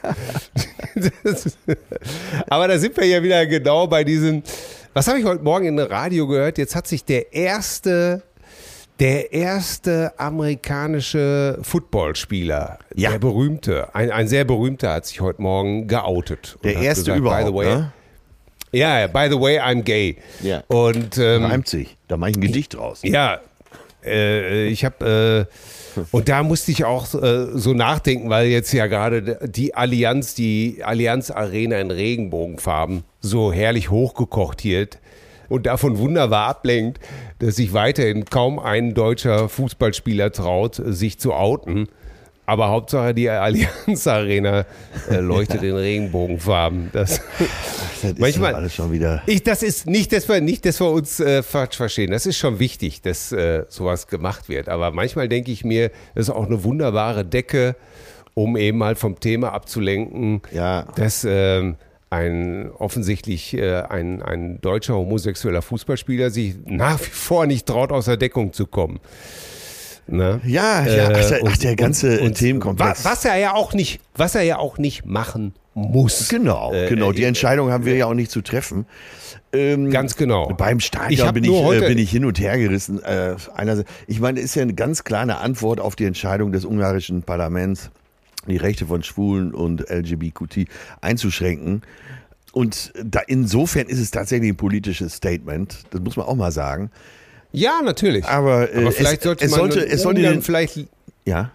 [1.23, 1.59] das?
[2.49, 4.43] Aber da sind wir ja wieder genau bei diesem.
[4.95, 6.57] Was habe ich heute Morgen in Radio gehört?
[6.57, 8.23] Jetzt hat sich der erste,
[8.99, 13.11] der erste amerikanische Footballspieler, ja.
[13.11, 16.57] der berühmte, ein, ein sehr berühmter, hat sich heute Morgen geoutet.
[16.65, 17.93] Der erste gesagt, überhaupt, by the way, ne?
[18.73, 20.17] Ja, by the way, I'm gay.
[20.43, 20.63] Ja.
[20.69, 21.97] Und ähm, reimt sich.
[22.09, 23.01] Da mache ich ein Gedicht draus.
[23.03, 23.41] Ja,
[24.05, 25.53] äh, ich habe äh,
[26.11, 30.83] und da musste ich auch äh, so nachdenken, weil jetzt ja gerade die Allianz, die
[30.83, 34.99] Allianz Arena in Regenbogenfarben so herrlich hochgekocht wird
[35.49, 37.01] und davon wunderbar ablenkt,
[37.39, 41.89] dass sich weiterhin kaum ein deutscher Fußballspieler traut, sich zu outen.
[42.47, 44.65] Aber Hauptsache die Allianz Arena
[45.11, 46.91] äh, leuchtet in Regenbogenfarben.
[46.93, 47.21] Das,
[48.03, 49.23] das manchmal alles schon wieder.
[49.27, 52.13] Ich, das ist nicht, dass wir nicht, dass wir uns äh, falsch verstehen.
[52.13, 54.69] Das ist schon wichtig, dass äh, sowas gemacht wird.
[54.69, 57.75] Aber manchmal denke ich mir, das ist auch eine wunderbare Decke,
[58.35, 60.87] um eben mal vom Thema abzulenken, ja.
[60.95, 61.77] dass ähm,
[62.11, 68.05] ein offensichtlich äh, ein, ein deutscher homosexueller Fußballspieler sich nach wie vor nicht traut, aus
[68.05, 69.01] der Deckung zu kommen.
[70.09, 70.41] Ne?
[70.45, 73.05] Ja, ja ach, der, ach, der ganze und, Themenkomplex.
[73.05, 76.29] Was er ja auch nicht, was er ja auch nicht machen muss.
[76.29, 77.13] Genau, äh, genau.
[77.13, 78.87] Die äh, Entscheidung haben wir ja auch nicht zu treffen.
[79.53, 80.49] Ähm, Ganz genau.
[80.49, 83.03] Beim Stadion bin, ich, äh, bin ich hin und her gerissen.
[83.03, 87.23] Äh, einerseits, ich meine, ist ja eine ganz klare Antwort auf die Entscheidung des ungarischen
[87.23, 87.91] Parlaments,
[88.47, 90.69] die Rechte von Schwulen und LGBTQ
[91.01, 91.83] einzuschränken.
[92.53, 95.85] Und da, insofern ist es tatsächlich ein politisches Statement.
[95.91, 96.91] Das muss man auch mal sagen.
[97.57, 98.25] Ja, natürlich.
[98.27, 100.79] Aber, äh, Aber vielleicht es, sollte es man sollte, es sollte den, vielleicht.
[101.25, 101.53] Ja.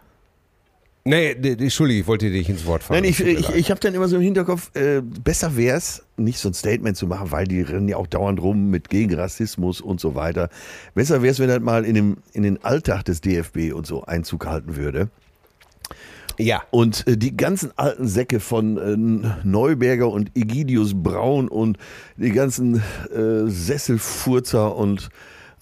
[1.03, 3.01] Nee, Entschuldige, ich wollte dich ins Wort fallen.
[3.01, 6.39] Nein, ich, ich, ich habe dann immer so im Hinterkopf, äh, besser wäre es, nicht
[6.39, 9.79] so ein Statement zu machen, weil die rennen ja auch dauernd rum mit gegen Rassismus
[9.79, 10.49] und so weiter.
[10.95, 14.03] Besser wäre es, wenn das mal in, dem, in den Alltag des DFB und so
[14.03, 15.09] Einzug halten würde.
[16.39, 16.63] Ja.
[16.71, 21.77] Und äh, die ganzen alten Säcke von äh, Neuberger und Egidius Braun und
[22.17, 22.81] die ganzen
[23.13, 25.09] äh, Sesselfurzer und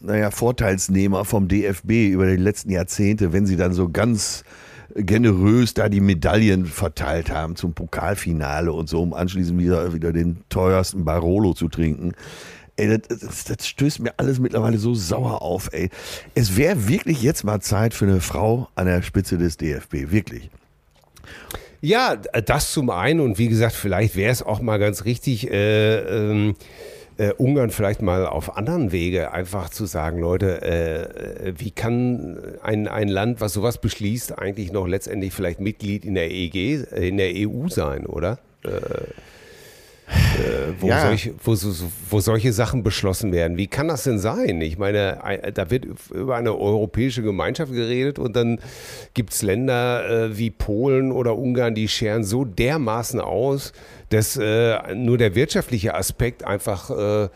[0.02, 4.44] naja, Vorteilsnehmer vom DFB über die letzten Jahrzehnte, wenn sie dann so ganz
[4.96, 10.38] generös da die Medaillen verteilt haben zum Pokalfinale und so, um anschließend wieder, wieder den
[10.50, 12.14] teuersten Barolo zu trinken.
[12.76, 15.90] Ey, das, das, das stößt mir alles mittlerweile so sauer auf, ey.
[16.34, 20.50] Es wäre wirklich jetzt mal Zeit für eine Frau an der Spitze des DFB, wirklich.
[21.82, 26.00] Ja, das zum einen und wie gesagt, vielleicht wäre es auch mal ganz richtig, äh,
[26.00, 26.56] ähm,
[27.20, 32.88] äh, Ungarn vielleicht mal auf anderen Wege einfach zu sagen, Leute, äh, wie kann ein,
[32.88, 37.32] ein Land, was sowas beschließt, eigentlich noch letztendlich vielleicht Mitglied in der EG, in der
[37.36, 38.40] EU sein, oder?
[38.64, 38.70] Äh,
[40.10, 41.02] äh, wo, ja.
[41.02, 41.56] solch, wo,
[42.10, 43.58] wo, solche Sachen beschlossen werden.
[43.58, 44.60] Wie kann das denn sein?
[44.62, 45.20] Ich meine,
[45.54, 48.60] da wird über eine europäische Gemeinschaft geredet und dann
[49.14, 53.72] gibt es Länder äh, wie Polen oder Ungarn, die scheren so dermaßen aus,
[54.10, 57.30] dass äh, nur der wirtschaftliche Aspekt einfach äh,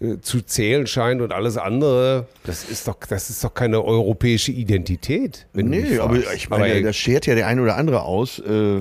[0.00, 4.50] äh, zu zählen scheint und alles andere, das ist doch, das ist doch keine europäische
[4.50, 5.46] Identität.
[5.52, 8.38] nee, aber ich meine, aber, das schert ja der eine oder andere aus.
[8.38, 8.80] Äh,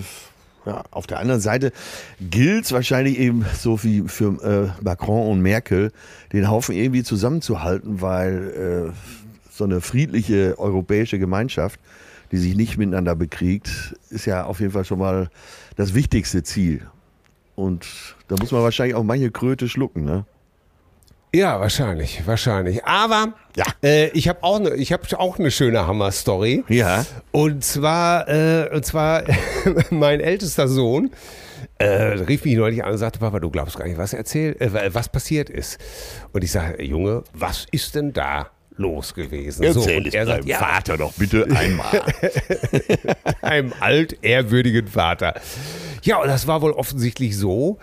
[0.65, 1.71] ja, auf der anderen Seite
[2.21, 5.91] gilt es wahrscheinlich eben so wie für äh, Macron und Merkel,
[6.31, 11.79] den Haufen irgendwie zusammenzuhalten, weil äh, so eine friedliche europäische Gemeinschaft,
[12.31, 15.29] die sich nicht miteinander bekriegt, ist ja auf jeden Fall schon mal
[15.75, 16.87] das wichtigste Ziel.
[17.59, 20.25] Und da muss man wahrscheinlich auch manche Kröte schlucken, ne?
[21.35, 22.85] Ja, wahrscheinlich, wahrscheinlich.
[22.85, 23.65] Aber ja.
[23.83, 26.63] Äh, ich habe auch, ne, ich hab auch eine schöne Hammer-Story.
[26.69, 27.05] Ja.
[27.31, 29.23] Und zwar, äh, und zwar
[29.91, 31.11] mein ältester Sohn
[31.77, 34.93] äh, rief mich neulich an und sagte, Papa, du glaubst gar nicht, was erzählt, äh,
[34.93, 35.79] was passiert ist.
[36.31, 38.49] Und ich sage, Junge, was ist denn da?
[38.79, 39.63] los gewesen.
[39.63, 42.01] Erzähl so, es er sagt, ja, Vater doch bitte einmal.
[43.41, 45.35] Einem altehrwürdigen Vater.
[46.03, 47.77] Ja, und das war wohl offensichtlich so,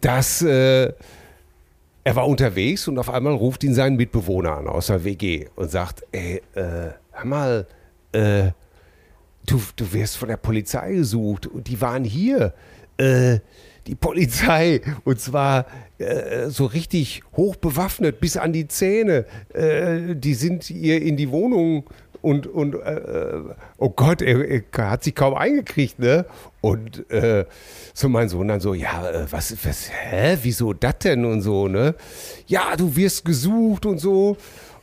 [0.00, 0.92] dass äh,
[2.02, 5.70] er war unterwegs und auf einmal ruft ihn sein Mitbewohner an aus der WG und
[5.70, 7.66] sagt, ey, äh, hör mal,
[8.12, 8.50] äh,
[9.46, 12.54] du, du wirst von der Polizei gesucht und die waren hier.
[12.96, 13.40] Äh,
[13.86, 15.66] die Polizei und zwar
[15.98, 19.24] äh, so richtig hoch bewaffnet bis an die Zähne.
[19.52, 21.84] Äh, die sind ihr in die Wohnung
[22.22, 23.40] und, und äh,
[23.78, 26.26] oh Gott, er, er, hat sich kaum eingekriegt, ne?
[26.60, 27.46] Und äh,
[27.94, 31.68] so mein Sohn dann so, ja, äh, was, was, hä, wieso das denn und so,
[31.68, 31.94] ne?
[32.46, 34.36] Ja, du wirst gesucht und so.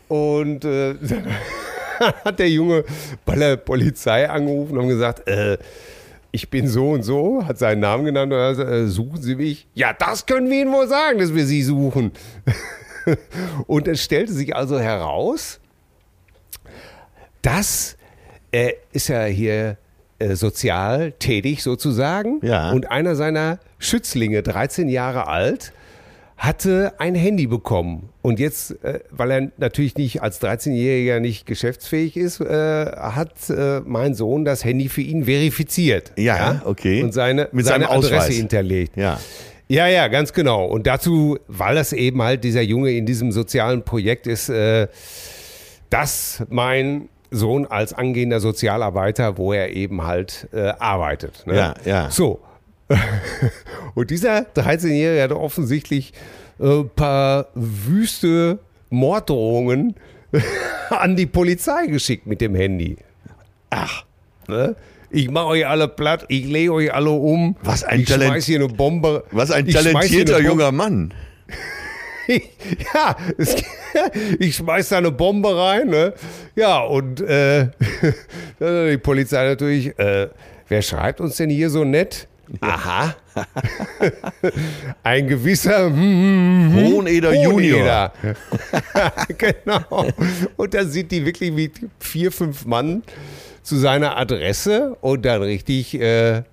[0.08, 0.96] Und äh,
[2.00, 2.84] dann hat der Junge
[3.26, 5.58] bei der Polizei angerufen und gesagt, äh,
[6.32, 9.68] ich bin so und so, hat seinen Namen genannt und sagt, äh, suchen Sie mich?
[9.74, 12.12] Ja, das können wir Ihnen wohl sagen, dass wir Sie suchen.
[13.68, 15.60] und es stellte sich also heraus,
[17.48, 17.96] das
[18.52, 19.78] äh, ist ja hier
[20.20, 22.42] äh, sozial tätig sozusagen.
[22.44, 22.72] Ja.
[22.72, 25.72] Und einer seiner Schützlinge, 13 Jahre alt,
[26.36, 28.10] hatte ein Handy bekommen.
[28.22, 33.80] Und jetzt, äh, weil er natürlich nicht als 13-Jähriger nicht geschäftsfähig ist, äh, hat äh,
[33.86, 36.12] mein Sohn das Handy für ihn verifiziert.
[36.18, 36.62] Ja, ja?
[36.66, 37.02] okay.
[37.02, 38.98] Und seine, Mit seine Adresse hinterlegt.
[38.98, 39.20] Ja.
[39.70, 40.66] Ja, ja, ganz genau.
[40.66, 44.88] Und dazu, weil das eben halt dieser Junge in diesem sozialen Projekt ist, äh,
[45.90, 51.46] dass mein Sohn als angehender Sozialarbeiter, wo er eben halt äh, arbeitet.
[51.46, 51.56] Ne?
[51.56, 52.12] Ja, ja.
[52.12, 52.40] So.
[53.96, 56.14] Und dieser 13-Jährige hat offensichtlich
[56.60, 58.60] ein äh, paar wüste
[58.90, 59.96] Morddrohungen
[60.90, 62.98] an die Polizei geschickt mit dem Handy.
[63.70, 64.06] Ach.
[64.48, 64.76] Ne?
[65.10, 67.56] Ich mache euch alle platt, ich lege euch alle um.
[67.64, 69.24] Was ein, ich Talent hier eine Bombe.
[69.32, 71.14] Was ein talentierter junger Mann.
[72.94, 73.56] ja, es,
[74.40, 76.14] ich schmeiß da eine Bombe rein, ne?
[76.56, 77.70] Ja, und äh,
[78.60, 80.30] die Polizei natürlich, äh,
[80.68, 82.28] wer schreibt uns denn hier so nett?
[82.62, 83.14] Aha.
[85.04, 88.14] Ein gewisser hm, Hoheneder Junior.
[89.38, 90.08] genau.
[90.56, 93.04] Und da sind die wirklich mit vier, fünf Mann
[93.64, 96.44] zu seiner Adresse und dann richtig äh,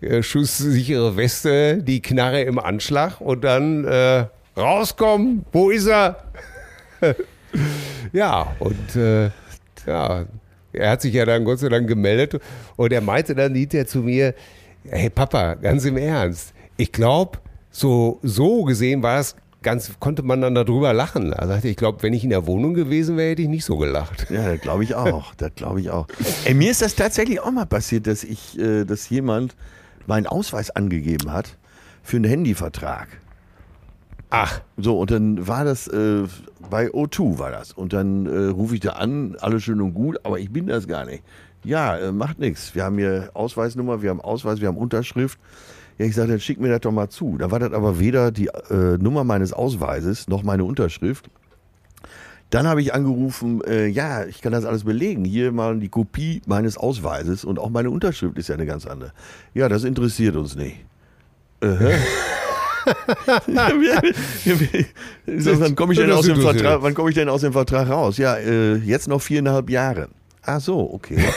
[0.00, 6.24] äh schusssichere Weste, die Knarre im Anschlag und dann äh, rauskommen, wo ist er?
[8.12, 9.30] ja, und äh,
[9.86, 10.24] ja,
[10.72, 12.40] er hat sich ja dann Gott sei Dank gemeldet
[12.76, 14.34] und er meinte dann hinterher zu mir,
[14.84, 17.38] hey Papa, ganz im Ernst, ich glaube,
[17.70, 21.32] so, so gesehen war es ganz, konnte man dann darüber lachen.
[21.32, 23.78] Er sagte, ich glaube, wenn ich in der Wohnung gewesen wäre, hätte ich nicht so
[23.78, 24.26] gelacht.
[24.30, 25.34] Ja, das glaube ich auch.
[25.36, 26.06] Das glaube ich auch.
[26.44, 29.54] Ey, mir ist das tatsächlich auch mal passiert, dass ich, äh, dass jemand
[30.06, 31.56] meinen Ausweis angegeben hat
[32.02, 33.08] für einen Handyvertrag.
[34.34, 34.62] Ach.
[34.78, 36.22] So, und dann war das äh,
[36.70, 37.74] bei O2 war das.
[37.74, 40.88] Und dann äh, rufe ich da an, alles schön und gut, aber ich bin das
[40.88, 41.22] gar nicht.
[41.64, 42.74] Ja, äh, macht nichts.
[42.74, 45.38] Wir haben hier Ausweisnummer, wir haben Ausweis, wir haben Unterschrift.
[45.98, 47.36] Ja, ich sage, dann schick mir das doch mal zu.
[47.36, 51.28] Da war das aber weder die äh, Nummer meines Ausweises noch meine Unterschrift.
[52.48, 55.26] Dann habe ich angerufen, äh, ja, ich kann das alles belegen.
[55.26, 59.12] Hier mal die Kopie meines Ausweises und auch meine Unterschrift ist ja eine ganz andere.
[59.52, 60.76] Ja, das interessiert uns nicht.
[65.26, 68.18] Wann komme ich, denn aus dem Vertrag, wann komm ich denn aus dem Vertrag raus?
[68.18, 70.08] Ja, äh, jetzt noch viereinhalb Jahre.
[70.42, 71.18] Ach so, okay.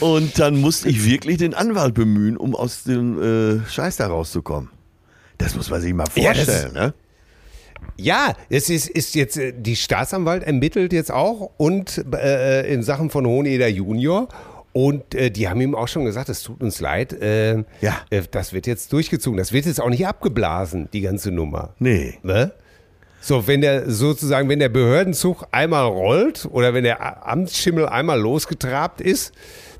[0.00, 4.70] Und dann musste ich wirklich den Anwalt bemühen, um aus dem äh, Scheiß da rauszukommen.
[5.38, 6.94] Das muss man sich mal vorstellen, ja, ne?
[7.98, 13.10] Ja, es ist, ist jetzt, äh, die Staatsanwalt ermittelt jetzt auch und äh, in Sachen
[13.10, 14.28] von Hoheneder Junior.
[14.76, 17.96] Und äh, die haben ihm auch schon gesagt, es tut uns leid, äh, ja.
[18.10, 19.38] Äh, das wird jetzt durchgezogen.
[19.38, 21.70] Das wird jetzt auch nicht abgeblasen, die ganze Nummer.
[21.78, 22.18] Nee.
[22.22, 22.52] Ne?
[23.22, 29.00] So, wenn der sozusagen, wenn der Behördenzug einmal rollt oder wenn der Amtsschimmel einmal losgetrabt
[29.00, 29.32] ist,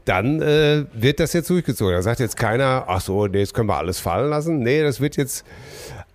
[0.07, 1.93] dann äh, wird das jetzt durchgezogen.
[1.93, 4.61] Da sagt jetzt keiner, ach so, nee, das können wir alles fallen lassen.
[4.61, 5.45] Nee, das wird jetzt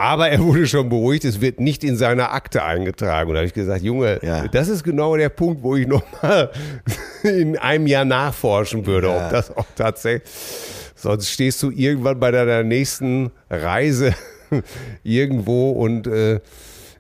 [0.02, 3.30] aber er wurde schon beruhigt, es wird nicht in seiner Akte eingetragen.
[3.30, 4.48] Und da habe ich gesagt, Junge, ja.
[4.48, 6.50] das ist genau der Punkt, wo ich nochmal
[7.24, 9.26] in einem Jahr nachforschen würde, ja.
[9.26, 10.28] ob das auch tatsächlich.
[10.96, 14.16] Sonst stehst du irgendwann bei deiner nächsten Reise
[15.04, 16.40] irgendwo und äh,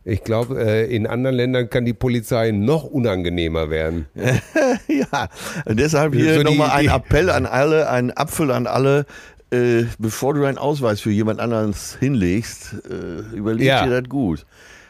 [0.03, 4.07] ich glaube, äh, in anderen Ländern kann die Polizei noch unangenehmer werden.
[4.87, 5.27] ja,
[5.67, 9.05] deshalb hier so nochmal ein Appell an alle, ein Apfel an alle
[9.51, 13.85] äh, bevor du deinen Ausweis für jemand anderes hinlegst, äh, überleg ja.
[13.85, 14.45] dir das gut.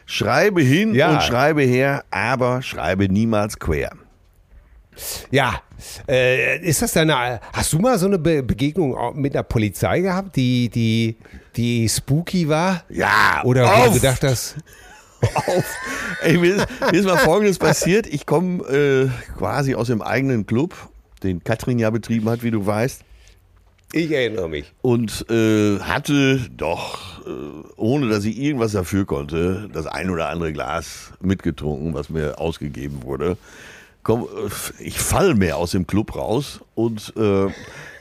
[0.06, 1.12] Schreibe hin ja.
[1.12, 3.92] und schreibe her, aber schreibe niemals quer.
[5.30, 5.62] Ja,
[6.08, 7.40] äh, ist das deine.
[7.52, 11.16] Hast du mal so eine Be Begegnung mit der Polizei gehabt, die, die,
[11.56, 12.84] die spooky war?
[12.88, 14.56] Ja, oder wo du gedacht hast.
[15.34, 15.64] Auf.
[16.22, 18.06] Ey, mir, ist, mir ist mal Folgendes passiert.
[18.08, 20.74] Ich komme äh, quasi aus dem eigenen Club,
[21.22, 23.02] den Katrin ja betrieben hat, wie du weißt.
[23.94, 24.72] Ich erinnere mich.
[24.80, 27.30] Und äh, hatte doch, äh,
[27.76, 33.02] ohne dass ich irgendwas dafür konnte, das ein oder andere Glas mitgetrunken, was mir ausgegeben
[33.02, 33.36] wurde.
[34.02, 37.44] Komm, äh, ich fall mehr aus dem Club raus und äh,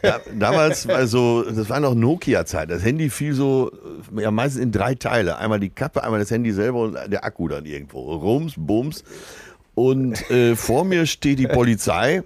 [0.03, 2.71] ja, damals war so, das war noch Nokia-Zeit.
[2.71, 3.69] Das Handy fiel so,
[4.15, 5.39] äh, ja, meistens in drei Teile.
[5.39, 8.13] Einmal die Kappe, einmal das Handy selber und der Akku dann irgendwo.
[8.15, 9.03] Rums, Bums.
[9.75, 12.23] Und äh, vor mir steht die Polizei,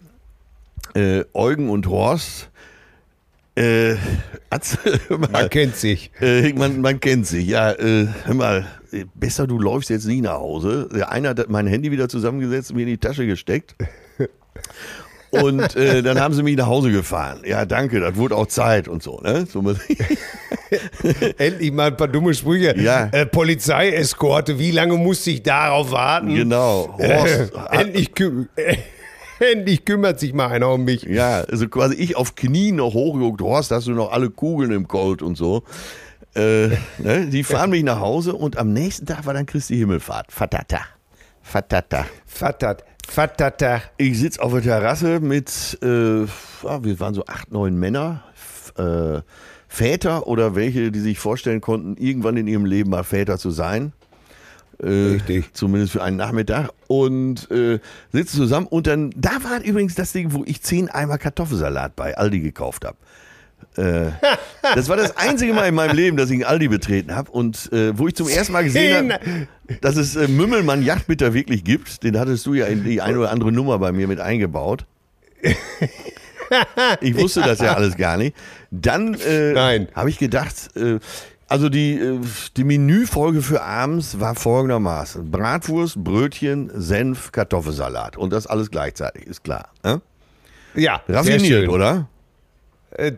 [0.93, 2.49] äh, Eugen und Horst
[3.55, 3.95] äh,
[5.09, 6.11] man kennt sich.
[6.21, 7.71] Äh, man, man, kennt sich, ja.
[7.71, 8.65] Äh, hör mal,
[9.15, 10.89] besser du läufst jetzt nie nach Hause.
[10.93, 13.75] Der eine hat mein Handy wieder zusammengesetzt und mir in die Tasche gesteckt.
[15.31, 17.41] Und äh, dann haben sie mich nach Hause gefahren.
[17.45, 19.19] Ja, danke, das wurde auch Zeit und so.
[19.19, 19.45] Ne?
[19.45, 19.61] so
[21.37, 22.79] Endlich mal ein paar dumme Sprüche.
[22.79, 23.09] Ja.
[23.11, 26.33] Äh, Polizeieskorte, wie lange musste ich darauf warten?
[26.33, 26.97] Genau.
[26.97, 28.11] Horst, endlich.
[29.39, 31.03] Endlich kümmert sich mal einer um mich.
[31.03, 33.41] Ja, also quasi ich auf Knien noch hochgeguckt.
[33.41, 35.63] Horst, hast du noch alle Kugeln im Gold und so.
[36.35, 37.27] Äh, ne?
[37.31, 40.31] Die fahren mich nach Hause und am nächsten Tag war dann Christi Himmelfahrt.
[40.31, 40.79] Fatata.
[41.41, 42.05] Fatata.
[42.25, 42.83] Fatat.
[43.07, 43.81] Fatata.
[43.97, 48.23] Ich sitze auf der Terrasse mit, äh, wir waren so acht, neun Männer.
[48.77, 49.21] Äh,
[49.67, 53.91] Väter oder welche, die sich vorstellen konnten, irgendwann in ihrem Leben mal Väter zu sein.
[54.81, 55.53] Äh, Richtig.
[55.53, 56.69] Zumindest für einen Nachmittag.
[56.87, 57.79] Und äh,
[58.11, 58.67] sitzen zusammen.
[58.67, 62.85] Und dann, da war übrigens das Ding, wo ich zehn Eimer Kartoffelsalat bei Aldi gekauft
[62.85, 62.97] habe.
[63.77, 64.11] Äh,
[64.75, 67.71] das war das einzige Mal in meinem Leben, dass ich einen Aldi betreten habe und
[67.71, 69.47] äh, wo ich zum ersten Mal gesehen habe,
[69.81, 72.03] dass es äh, Mümmelmann Yachtbitter wirklich gibt.
[72.03, 74.85] Den hattest du ja in die eine oder andere Nummer bei mir mit eingebaut.
[77.01, 78.35] Ich wusste das ja alles gar nicht.
[78.71, 80.99] Dann äh, habe ich gedacht, äh,
[81.47, 82.19] also die, äh,
[82.57, 85.29] die Menüfolge für abends war folgendermaßen.
[85.29, 88.17] Bratwurst, Brötchen, Senf, Kartoffelsalat.
[88.17, 89.69] Und das alles gleichzeitig, ist klar.
[89.83, 89.97] Äh?
[90.73, 92.07] Ja, Raffiniert, oder?
[92.91, 93.11] Äh,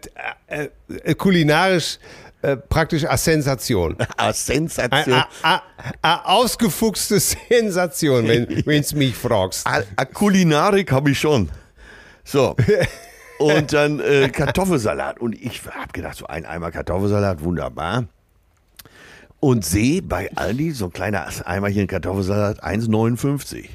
[0.47, 0.69] äh,
[1.03, 1.99] äh, kulinarisch
[2.41, 3.95] äh, praktisch a Sensation.
[4.17, 5.23] A Sensation.
[5.41, 5.61] A,
[6.25, 8.45] ausgefuchste Sensation, wenn
[8.81, 9.65] du mich fragst.
[9.65, 11.49] A, a Kulinarik habe ich schon.
[12.25, 12.57] So.
[13.39, 15.19] Und dann äh, Kartoffelsalat.
[15.19, 18.05] Und ich habe gedacht, so ein Eimer Kartoffelsalat, wunderbar
[19.39, 23.65] und sehe bei Aldi so ein kleiner Eimerchen Kartoffelsalat 1,59.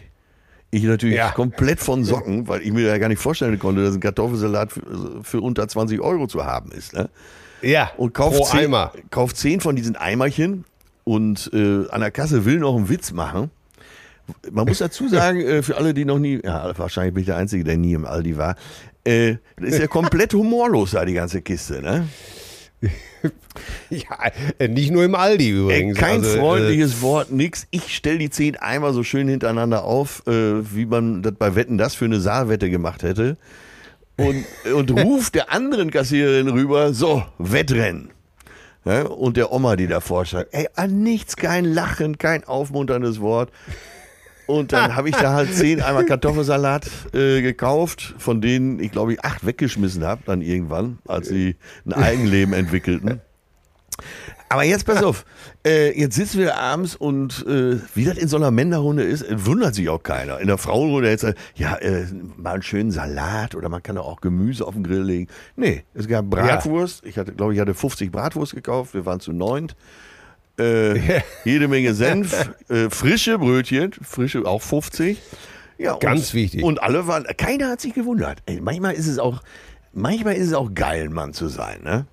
[0.70, 1.30] Ich natürlich ja.
[1.30, 5.20] komplett von Socken, weil ich mir ja gar nicht vorstellen konnte, dass ein Kartoffelsalat für,
[5.22, 6.94] für unter 20 Euro zu haben ist.
[6.94, 7.10] Ne?
[7.60, 8.92] Ja, und kauft zehn, Eimer.
[9.10, 10.64] kauft zehn von diesen Eimerchen
[11.04, 13.50] und äh, an der Kasse will noch einen Witz machen.
[14.50, 17.36] Man muss dazu sagen, äh, für alle, die noch nie, ja, wahrscheinlich bin ich der
[17.36, 18.56] Einzige, der nie im Aldi war,
[19.04, 22.08] äh, ist ja komplett humorlos da die ganze Kiste, ne?
[23.90, 24.18] ja,
[24.58, 25.98] äh, nicht nur im Aldi übrigens.
[25.98, 27.66] Kein also, äh, freundliches äh, Wort, nix.
[27.70, 31.78] Ich stelle die zehn einmal so schön hintereinander auf, äh, wie man das bei Wetten
[31.78, 33.36] das für eine Saalwette gemacht hätte.
[34.16, 38.10] Und, und ruft der anderen Kassiererin rüber, so, Wettrennen.
[38.84, 43.52] Ja, und der Oma, die davor stand, ey, an nichts kein Lachen, kein aufmunterndes Wort.
[44.52, 49.14] Und dann habe ich da halt zehn einmal Kartoffelsalat äh, gekauft, von denen ich glaube
[49.14, 53.20] ich acht weggeschmissen habe, dann irgendwann, als sie ein Eigenleben entwickelten.
[54.50, 55.24] Aber jetzt pass auf,
[55.66, 59.74] äh, jetzt sitzen wir abends und äh, wie das in so einer Männerrunde ist, wundert
[59.74, 60.40] sich auch keiner.
[60.40, 62.04] In der Frauenrunde jetzt, ja, äh,
[62.36, 65.28] mal einen schönen Salat oder man kann auch Gemüse auf den Grill legen.
[65.56, 67.04] Nee, es gab Bratwurst.
[67.04, 67.08] Ja.
[67.08, 68.92] Ich hatte, glaube ich, hatte 50 Bratwurst gekauft.
[68.92, 69.74] Wir waren zu neunt.
[70.58, 75.18] Äh, jede Menge Senf, äh, frische Brötchen, frische auch 50.
[75.78, 76.62] Ja, Ganz und, wichtig.
[76.62, 78.38] Und alle waren, keiner hat sich gewundert.
[78.46, 79.42] Ey, manchmal ist es auch,
[79.92, 82.06] manchmal ist es auch geil, ein Mann zu sein, ne?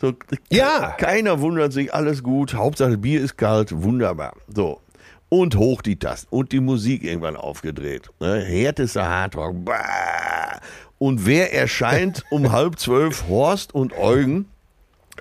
[0.00, 0.14] So,
[0.50, 0.96] Ja.
[0.98, 2.54] Keiner wundert sich, alles gut.
[2.54, 4.34] Hauptsache Bier ist kalt, wunderbar.
[4.52, 4.80] So.
[5.28, 6.26] Und hoch die Tasten.
[6.34, 8.10] Und die Musik irgendwann aufgedreht.
[8.18, 8.40] Ne?
[8.44, 9.64] Härtester Hardrock.
[9.64, 10.60] Bah.
[10.98, 13.24] Und wer erscheint um halb zwölf?
[13.28, 14.48] Horst und Eugen.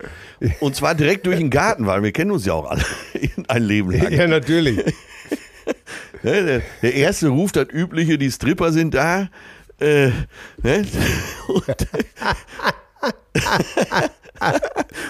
[0.60, 2.84] Und zwar direkt durch den Garten, weil wir kennen uns ja auch alle
[3.48, 4.12] ein Leben lang.
[4.12, 4.80] Ja, natürlich.
[6.24, 9.30] Ne, der, erste ruft das Übliche, die Stripper sind da.
[9.80, 10.10] Äh,
[10.62, 10.86] ne?
[11.48, 11.88] und,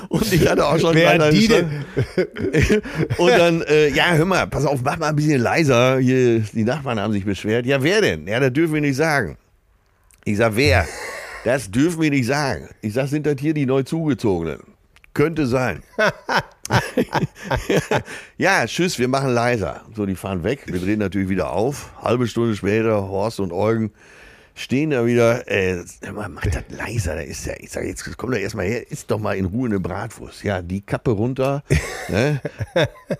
[0.08, 1.84] und ich hatte auch schon Wer die denn?
[3.18, 6.00] Und dann, äh, ja, hör mal, pass auf, mach mal ein bisschen leiser.
[6.00, 7.66] Hier, die Nachbarn haben sich beschwert.
[7.66, 8.26] Ja, wer denn?
[8.28, 9.38] Ja, das dürfen wir nicht sagen.
[10.24, 10.88] Ich sag, wer?
[11.44, 12.70] Das dürfen wir nicht sagen.
[12.82, 14.60] Ich sag, sind das hier die neu zugezogenen?
[15.14, 15.84] Könnte sein.
[18.38, 19.82] ja, tschüss, wir machen leiser.
[19.94, 20.64] So, die fahren weg.
[20.68, 21.92] Wir drehen natürlich wieder auf.
[22.02, 23.92] Halbe Stunde später, Horst und Eugen
[24.56, 25.50] stehen da wieder.
[25.50, 25.84] Äh,
[26.14, 27.16] mach das leiser.
[27.16, 29.68] Da ist ja, ich sag, jetzt komm doch erstmal her, isst doch mal in Ruhe
[29.68, 30.44] eine Bratwurst.
[30.44, 31.64] Ja, die Kappe runter.
[32.10, 32.40] ne?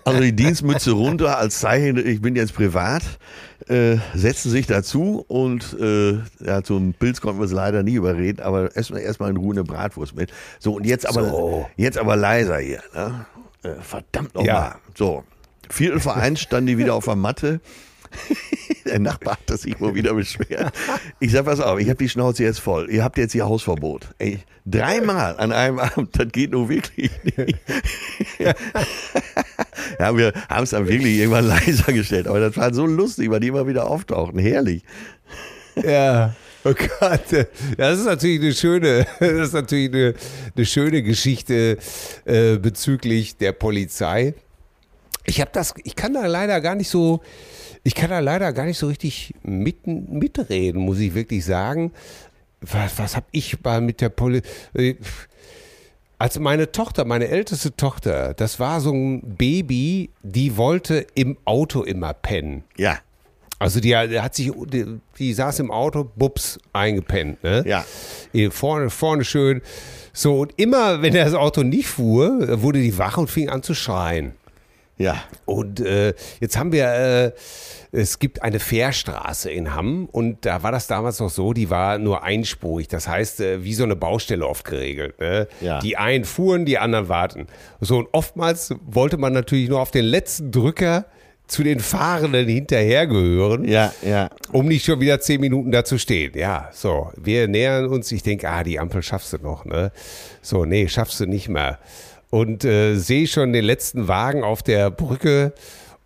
[0.04, 3.02] Also die Dienstmütze runter als Zeichen, ich bin jetzt privat.
[3.68, 8.40] Äh, setzen sich dazu und äh, ja, zum Pilz konnten wir es leider nie überreden,
[8.42, 10.32] aber essen wir erstmal in Ruhe eine Bratwurst mit.
[10.58, 11.68] So, und jetzt aber, So.
[11.76, 12.82] jetzt aber leiser hier.
[12.94, 13.26] Ne?
[13.62, 14.46] Äh, verdammt nochmal.
[14.46, 14.74] Ja.
[14.96, 15.24] So,
[15.70, 17.60] Viertel vor eins standen die wieder auf der Matte.
[18.84, 20.72] Der Nachbar hat sich wohl wieder beschwert.
[21.20, 22.90] Ich sag, pass auf, ich habe die Schnauze jetzt voll.
[22.90, 24.08] Ihr habt jetzt hier Hausverbot.
[24.18, 27.58] Ey, dreimal an einem Abend, das geht nur wirklich nicht.
[29.98, 32.26] ja, wir haben es dann wirklich irgendwann leiser gestellt.
[32.26, 34.38] Aber das war so lustig, weil die immer wieder auftauchten.
[34.38, 34.82] Herrlich.
[35.82, 36.34] Ja.
[36.64, 37.46] Oh Gott,
[37.76, 40.14] das ist natürlich eine schöne, das ist natürlich eine,
[40.54, 41.76] eine schöne Geschichte
[42.24, 44.34] äh, bezüglich der Polizei.
[45.24, 47.20] Ich habe das, ich kann da leider gar nicht so,
[47.84, 51.92] ich kann da leider gar nicht so richtig mitten, mitreden, muss ich wirklich sagen.
[52.60, 54.96] Was, was habe ich mal mit der Polizei?
[56.18, 61.82] Als meine Tochter, meine älteste Tochter, das war so ein Baby, die wollte im Auto
[61.82, 62.62] immer pennen.
[62.76, 62.98] Ja,
[63.58, 67.64] Also die, hat sich, die, die saß im Auto, bups, eingepennt, ne?
[67.66, 67.84] ja.
[68.50, 69.62] Vorne, vorne schön.
[70.12, 73.74] So, und immer, wenn das Auto nicht fuhr, wurde die wach und fing an zu
[73.74, 74.32] schreien.
[74.98, 77.32] Ja, Und äh, jetzt haben wir, äh,
[77.92, 81.98] es gibt eine Fährstraße in Hamm und da war das damals noch so, die war
[81.98, 82.88] nur einspurig.
[82.88, 85.18] Das heißt, äh, wie so eine Baustelle oft geregelt.
[85.18, 85.48] Ne?
[85.60, 85.80] Ja.
[85.80, 87.46] Die einen fuhren, die anderen warten.
[87.80, 91.06] So, und oftmals wollte man natürlich nur auf den letzten Drücker
[91.52, 94.30] zu den Fahrenden hinterhergehören ja, ja.
[94.52, 96.32] um nicht schon wieder zehn Minuten da zu stehen.
[96.34, 98.10] Ja, so, wir nähern uns.
[98.10, 99.92] Ich denke, ah, die Ampel schaffst du noch, ne?
[100.40, 101.78] So, nee, schaffst du nicht mehr.
[102.32, 105.52] Und äh, sehe schon den letzten Wagen auf der Brücke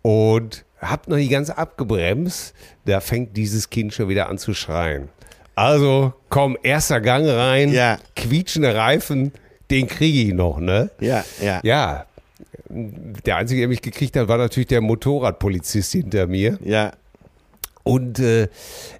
[0.01, 2.53] und hab noch nicht ganz abgebremst.
[2.83, 5.07] Da fängt dieses Kind schon wieder an zu schreien.
[5.55, 7.97] Also, komm, erster Gang rein, Ja.
[8.17, 9.31] quietschende Reifen,
[9.71, 10.91] den kriege ich noch, ne?
[10.99, 11.61] Ja, ja.
[11.63, 12.05] Ja.
[12.69, 16.59] Der Einzige, der mich gekriegt hat, war natürlich der Motorradpolizist hinter mir.
[16.61, 16.91] Ja,
[17.83, 18.49] Und äh,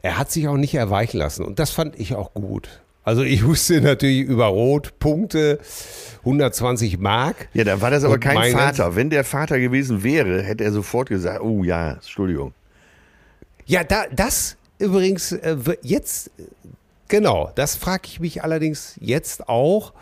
[0.01, 1.43] er hat sich auch nicht erweichen lassen.
[1.43, 2.69] Und das fand ich auch gut.
[3.07, 5.59] Also ich wusste natürlich über Rot, Punkte,
[6.25, 7.47] 120 Mark.
[7.53, 8.97] ja, da war das aber Und kein Vater.
[8.97, 12.53] Wenn der Vater gewesen wäre, hätte er sofort gesagt, oh ja, Entschuldigung.
[13.65, 16.31] Ja, da, das übrigens äh, jetzt,
[17.07, 19.93] genau, das frage ich mich allerdings jetzt auch,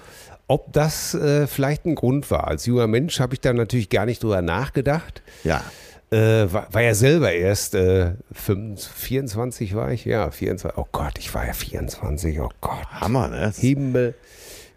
[0.48, 2.48] ob das äh, vielleicht ein Grund war.
[2.48, 5.22] Als junger Mensch habe ich da natürlich gar nicht drüber nachgedacht.
[5.44, 5.64] Ja,
[6.16, 10.78] Äh, war, war ja selber erst äh, 25, 24 war ich, ja, 24.
[10.78, 12.86] Oh Gott, ich war ja 24, oh Gott.
[13.02, 13.52] Hammer, ne?
[13.58, 14.14] Himmel,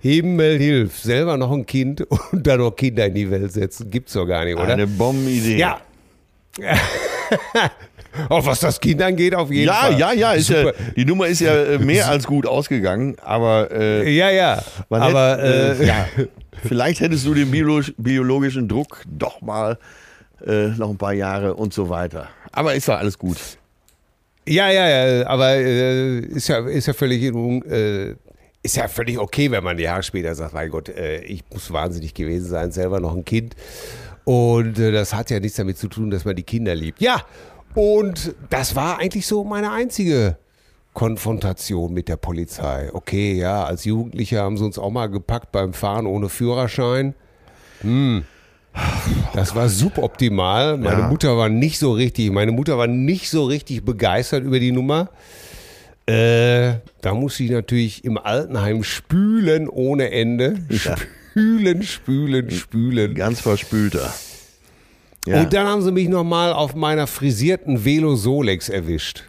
[0.01, 0.99] Himmel hilf.
[0.99, 2.01] Selber noch ein Kind
[2.32, 3.91] und dann noch Kinder in die Welt setzen.
[3.91, 4.72] Gibt's doch gar nicht, oder?
[4.72, 5.59] Eine Bombenidee.
[5.59, 5.80] ja.
[8.30, 9.99] Auch was das Kind angeht, auf jeden Ja, Fall.
[9.99, 14.11] ja, ja, ist ja, die Nummer ist ja äh, mehr als gut ausgegangen, aber, äh,
[14.11, 14.62] Ja, ja.
[14.89, 16.09] Aber hätte, äh, ja,
[16.66, 19.78] vielleicht hättest du den biolo- biologischen Druck doch mal
[20.47, 22.28] äh, noch ein paar Jahre und so weiter.
[22.53, 23.39] Aber ist doch alles gut.
[24.47, 25.26] ja, ja, ja.
[25.26, 28.14] Aber äh, ist ja, ist ja völlig äh,
[28.62, 31.72] ist ja völlig okay, wenn man ein Jahr später sagt, mein Gott, äh, ich muss
[31.72, 33.55] wahnsinnig gewesen sein, selber noch ein Kind.
[34.24, 37.01] Und äh, das hat ja nichts damit zu tun, dass man die Kinder liebt.
[37.01, 37.22] Ja,
[37.74, 40.36] und das war eigentlich so meine einzige
[40.93, 42.91] Konfrontation mit der Polizei.
[42.93, 47.14] Okay, ja, als Jugendlicher haben sie uns auch mal gepackt beim Fahren ohne Führerschein.
[47.82, 48.24] Hm.
[49.35, 50.76] Das war suboptimal.
[50.76, 51.09] Meine Ja.
[51.09, 55.11] Mutter war nicht so richtig, meine Mutter war nicht so richtig begeistert über die Nummer.
[56.07, 60.57] Äh, da muss ich natürlich im Altenheim spülen ohne Ende.
[60.70, 63.14] Spülen, spülen, spülen.
[63.14, 64.12] Ganz verspülter.
[65.26, 65.43] Ja.
[65.43, 69.24] Und dann haben sie mich nochmal auf meiner frisierten Velo Solex erwischt.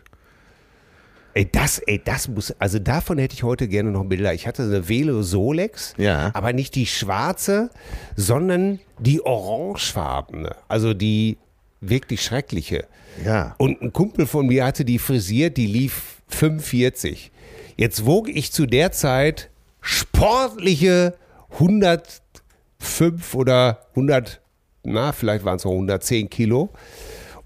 [1.39, 4.33] Ey, das, ey, das muss, also davon hätte ich heute gerne noch Bilder.
[4.33, 6.31] Ich hatte eine Velo Solex, ja.
[6.33, 7.69] aber nicht die schwarze,
[8.17, 10.53] sondern die orangefarbene.
[10.67, 11.37] Also die
[11.79, 12.87] wirklich schreckliche.
[13.23, 13.55] Ja.
[13.57, 17.31] Und ein Kumpel von mir hatte die frisiert, die lief 45.
[17.77, 21.13] Jetzt wog ich zu der Zeit sportliche
[21.51, 24.41] 105 oder 100,
[24.83, 26.73] na, vielleicht waren es noch 110 Kilo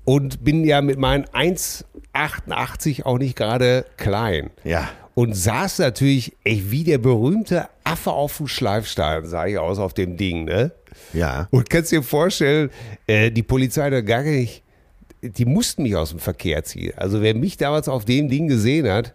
[0.03, 1.25] und bin ja mit meinen
[2.13, 4.51] 1,88 auch nicht gerade klein.
[4.63, 4.89] Ja.
[5.15, 9.93] Und saß natürlich echt wie der berühmte Affe auf dem Schleifstein, sah ich aus auf
[9.93, 10.71] dem Ding, ne?
[11.13, 11.47] Ja.
[11.51, 12.69] Und kannst dir vorstellen,
[13.07, 14.63] äh, die Polizei da gar nicht,
[15.21, 16.93] die mussten mich aus dem Verkehr ziehen.
[16.97, 19.13] Also wer mich damals auf dem Ding gesehen hat,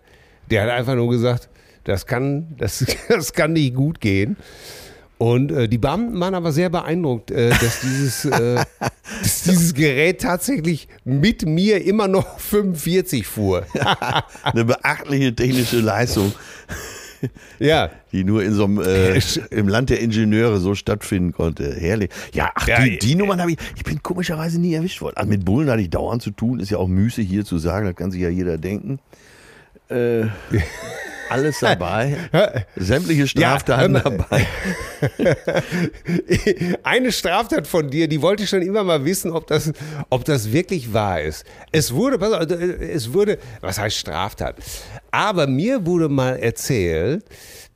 [0.50, 1.48] der hat einfach nur gesagt,
[1.84, 4.36] das kann, das, das kann nicht gut gehen.
[5.18, 8.64] Und äh, die Beamten waren aber sehr beeindruckt, äh, dass, dieses, äh,
[9.22, 13.66] dass dieses Gerät tatsächlich mit mir immer noch 45 fuhr.
[14.44, 16.32] Eine beachtliche technische Leistung.
[17.58, 17.90] Ja.
[18.12, 21.74] Die nur in so einem, äh, im Land der Ingenieure so stattfinden konnte.
[21.74, 22.10] Herrlich.
[22.32, 25.16] Ja, ach, ja, die, die Nummern habe ich, ich bin komischerweise nie erwischt worden.
[25.16, 27.86] Also mit Bullen hatte ich dauernd zu tun, ist ja auch Müße hier zu sagen,
[27.86, 29.00] das kann sich ja jeder denken.
[29.88, 30.26] Äh,
[31.28, 32.16] alles dabei.
[32.76, 34.46] Sämtliche Straftaten ja, dabei.
[36.82, 39.72] Eine Straftat von dir, die wollte ich schon immer mal wissen, ob das,
[40.10, 41.44] ob das wirklich wahr ist.
[41.72, 44.56] Es wurde, auf, es wurde, was heißt Straftat?
[45.10, 47.24] Aber mir wurde mal erzählt,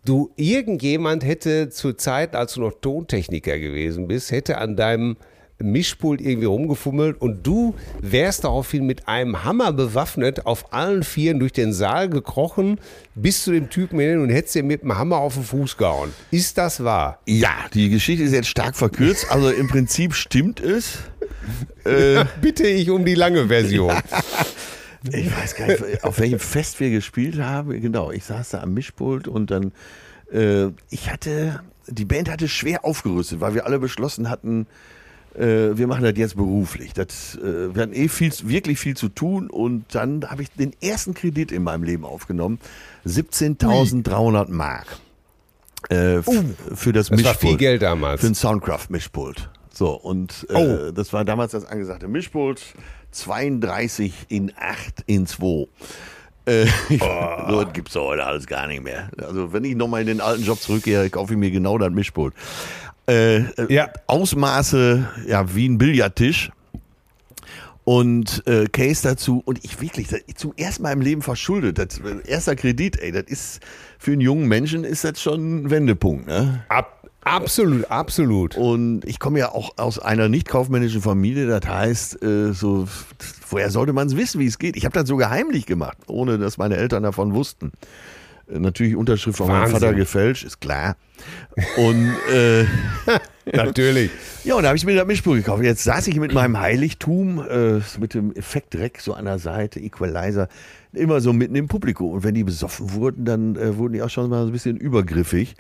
[0.05, 5.17] du, irgendjemand hätte zur Zeit, als du noch Tontechniker gewesen bist, hätte an deinem
[5.59, 11.53] Mischpult irgendwie rumgefummelt und du wärst daraufhin mit einem Hammer bewaffnet auf allen Vieren durch
[11.53, 12.79] den Saal gekrochen
[13.15, 16.13] bis zu dem Typen hin und hättest dir mit dem Hammer auf den Fuß gehauen.
[16.31, 17.21] Ist das wahr?
[17.27, 20.99] Ja, die Geschichte ist jetzt stark verkürzt, also im Prinzip stimmt es.
[21.85, 23.93] Äh, Bitte ich um die lange Version.
[25.11, 27.81] Ich weiß gar nicht, auf welchem Fest wir gespielt haben.
[27.81, 29.73] Genau, ich saß da am Mischpult und dann,
[30.33, 34.67] äh, ich hatte, die Band hatte schwer aufgerüstet, weil wir alle beschlossen hatten,
[35.35, 36.93] äh, wir machen das jetzt beruflich.
[36.93, 40.73] Das, äh, wir hatten eh viel, wirklich viel zu tun und dann habe ich den
[40.81, 42.59] ersten Kredit in meinem Leben aufgenommen.
[43.07, 44.99] 17.300 Mark.
[45.89, 47.25] Äh, uh, für das, das Mischpult.
[47.25, 48.21] war viel Geld damals.
[48.21, 49.51] Für ein Soundcraft-Mischpult.
[49.73, 50.93] So, und äh, oh.
[50.93, 52.63] das war damals das angesagte Mischpult.
[53.11, 55.67] 32 in 8 in 2.
[56.45, 56.67] Äh,
[57.01, 57.51] oh.
[57.51, 59.11] So gibt es heute alles gar nicht mehr.
[59.19, 62.35] Also wenn ich nochmal in den alten Job zurückgehe, kaufe ich mir genau das Mischpult.
[63.13, 63.91] Äh, äh, ja.
[64.07, 66.51] Ausmaße ja, wie ein Billardtisch
[67.85, 71.79] und äh, Case dazu und ich wirklich das, zum ersten Mal im Leben verschuldet.
[71.79, 73.61] Das, erster Kredit, ey, das ist
[73.99, 76.65] für einen jungen Menschen ist das schon ein Wendepunkt, ne?
[76.69, 78.57] Ab, absolut, absolut.
[78.57, 82.89] Und ich komme ja auch aus einer nicht kaufmännischen Familie, das heißt, äh, so
[83.51, 84.77] woher sollte man es wissen, wie es geht?
[84.77, 87.73] Ich habe das sogar heimlich gemacht, ohne dass meine Eltern davon wussten.
[88.59, 90.97] Natürlich Unterschrift von meinem Vater gefälscht, ist klar.
[91.77, 92.65] Und äh,
[93.53, 94.11] natürlich.
[94.45, 95.63] Ja, und da habe ich mir das Mischpult gekauft.
[95.63, 100.49] Jetzt saß ich mit meinem Heiligtum, äh, mit dem Effektdreck so an der Seite, Equalizer,
[100.93, 102.13] immer so mitten im Publikum.
[102.13, 104.77] Und wenn die besoffen wurden, dann äh, wurden die auch schon mal so ein bisschen
[104.77, 105.55] übergriffig.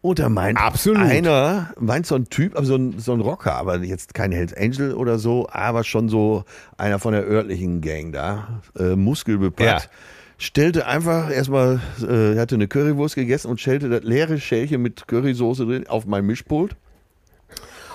[0.00, 1.00] Und da meint Absolut.
[1.00, 4.52] einer, meint so ein Typ, aber so ein, so ein Rocker, aber jetzt kein Hells
[4.52, 6.44] Angel oder so, aber schon so
[6.76, 9.84] einer von der örtlichen Gang da, äh, muskelbepackt.
[9.84, 9.90] Ja
[10.38, 15.66] stellte einfach erstmal, äh, hatte eine Currywurst gegessen und stellte das leere Schälchen mit Currysoße
[15.66, 16.76] drin auf mein Mischpult.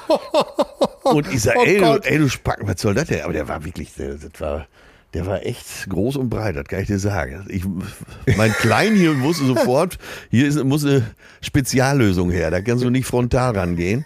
[1.04, 3.22] und ich sag, oh ey, du, ey, du Spacken, was soll das denn?
[3.22, 4.68] Aber der war wirklich, der, das war,
[5.14, 7.46] der war echt groß und breit, das kann ich dir sagen.
[7.50, 7.64] Ich,
[8.38, 9.98] mein Klein hier wusste sofort,
[10.32, 11.04] hier ist, muss eine
[11.42, 14.06] Speziallösung her, da kannst du nicht frontal rangehen.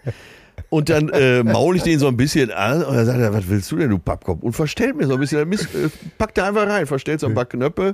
[0.74, 3.48] Und dann äh, maul ich den so ein bisschen an und dann sagt er, was
[3.48, 4.42] willst du denn, du Pappkopf?
[4.42, 7.36] Und verstellt mir so ein bisschen, dann äh, packt er einfach rein, verstellt so ein
[7.36, 7.94] paar Knöpfe.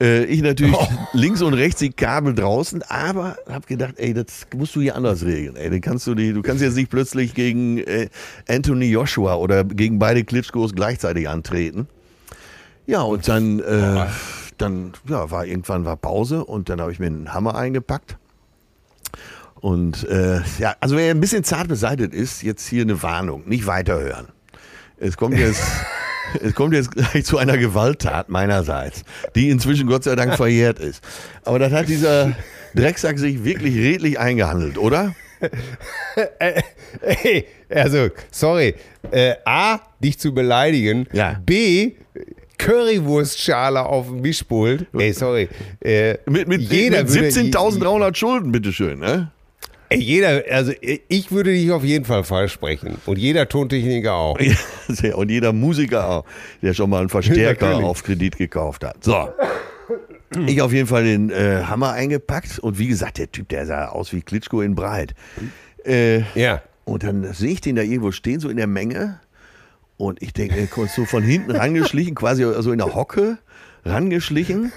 [0.00, 0.88] Äh, ich natürlich oh.
[1.12, 5.22] links und rechts die Kabel draußen, aber habe gedacht, ey, das musst du hier anders
[5.22, 5.56] regeln.
[5.56, 8.08] Ey, dann kannst du die, du kannst jetzt nicht plötzlich gegen äh,
[8.48, 11.88] Anthony Joshua oder gegen beide Klitschkos gleichzeitig antreten.
[12.86, 14.06] Ja, und dann, äh,
[14.56, 18.16] dann ja, war irgendwann war Pause und dann habe ich mir einen Hammer eingepackt
[19.60, 23.66] und äh, ja, also wer ein bisschen zart beseitigt ist, jetzt hier eine Warnung, nicht
[23.66, 24.28] weiterhören.
[24.98, 25.62] Es kommt jetzt,
[26.42, 29.04] es kommt jetzt gleich zu einer Gewalttat meinerseits,
[29.34, 31.02] die inzwischen Gott sei Dank verjährt ist.
[31.44, 32.36] Aber das hat dieser
[32.74, 35.14] Drecksack sich wirklich redlich eingehandelt, oder?
[37.00, 38.74] Äh, also, sorry.
[39.12, 41.06] Äh, A, dich zu beleidigen.
[41.12, 41.40] Ja.
[41.46, 41.92] B,
[42.58, 44.86] Currywurstschale auf dem Mischpult.
[44.98, 45.48] Ey, sorry.
[45.80, 49.30] Äh, mit mit, mit 17.300 Schulden, bitteschön, ne?
[49.90, 52.98] Jeder, also ich würde dich auf jeden Fall falsch sprechen.
[53.06, 54.38] Und jeder Tontechniker auch.
[55.14, 56.24] und jeder Musiker auch,
[56.62, 59.02] der schon mal einen Verstärker auf Kredit gekauft hat.
[59.02, 59.28] So.
[60.46, 63.86] Ich auf jeden Fall den äh, Hammer eingepackt und wie gesagt, der Typ, der sah
[63.86, 65.14] aus wie Klitschko in Breit.
[65.86, 66.60] Äh, ja.
[66.84, 69.20] Und dann sehe ich den da irgendwo stehen, so in der Menge.
[69.96, 73.38] Und ich denke, er kommt so von hinten rangeschlichen, quasi so in der Hocke
[73.84, 74.72] rangeschlichen.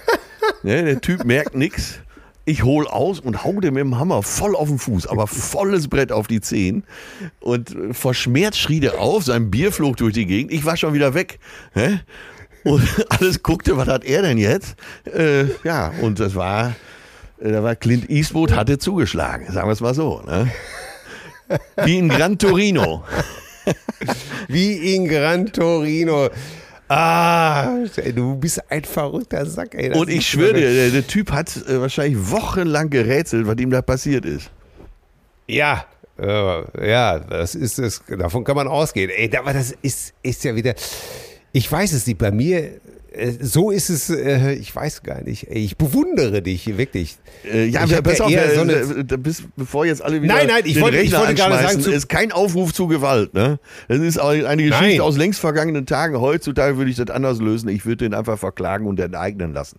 [0.62, 2.00] Ja, der Typ merkt nichts.
[2.44, 5.88] Ich hol aus und hau dem mit dem Hammer voll auf den Fuß, aber volles
[5.88, 6.84] Brett auf die Zehen.
[7.40, 10.52] Und verschmerzt schrie der auf, sein Bier flog durch die Gegend.
[10.52, 11.38] Ich war schon wieder weg.
[12.64, 14.76] Und alles guckte, was hat er denn jetzt?
[15.04, 16.74] Äh, ja, und das war,
[17.40, 20.22] äh, da war Clint Eastwood hatte zugeschlagen, sagen wir es mal so.
[20.26, 20.50] Ne?
[21.84, 23.04] Wie in Gran Torino.
[24.48, 26.30] Wie in Gran Torino.
[26.94, 27.84] Ah,
[28.14, 29.92] du bist ein verrückter Sack, ey.
[29.92, 33.80] Und ich schwöre dir, der, der, Typ hat äh, wahrscheinlich wochenlang gerätselt, was ihm da
[33.80, 34.50] passiert ist.
[35.46, 35.86] Ja,
[36.18, 38.02] äh, ja, das ist es.
[38.06, 39.10] Davon kann man ausgehen.
[39.10, 40.74] Ey, aber das ist, ist ja wieder.
[41.52, 42.18] Ich weiß es nicht.
[42.18, 42.80] Bei mir
[43.40, 45.48] so ist es, äh, ich weiß gar nicht.
[45.50, 47.16] Ich bewundere dich wirklich.
[47.44, 50.46] Äh, ja, ich pass ja auf, äh, so eine, bis, bevor jetzt alle wieder nein,
[50.46, 53.34] nein, ich wollte, ich wollte gerade sagen, ist kein Aufruf zu Gewalt.
[53.34, 53.58] Ne?
[53.88, 55.00] Das ist eine Geschichte nein.
[55.00, 56.20] aus längst vergangenen Tagen.
[56.20, 57.68] Heutzutage würde ich das anders lösen.
[57.68, 59.78] Ich würde den einfach verklagen und enteignen lassen.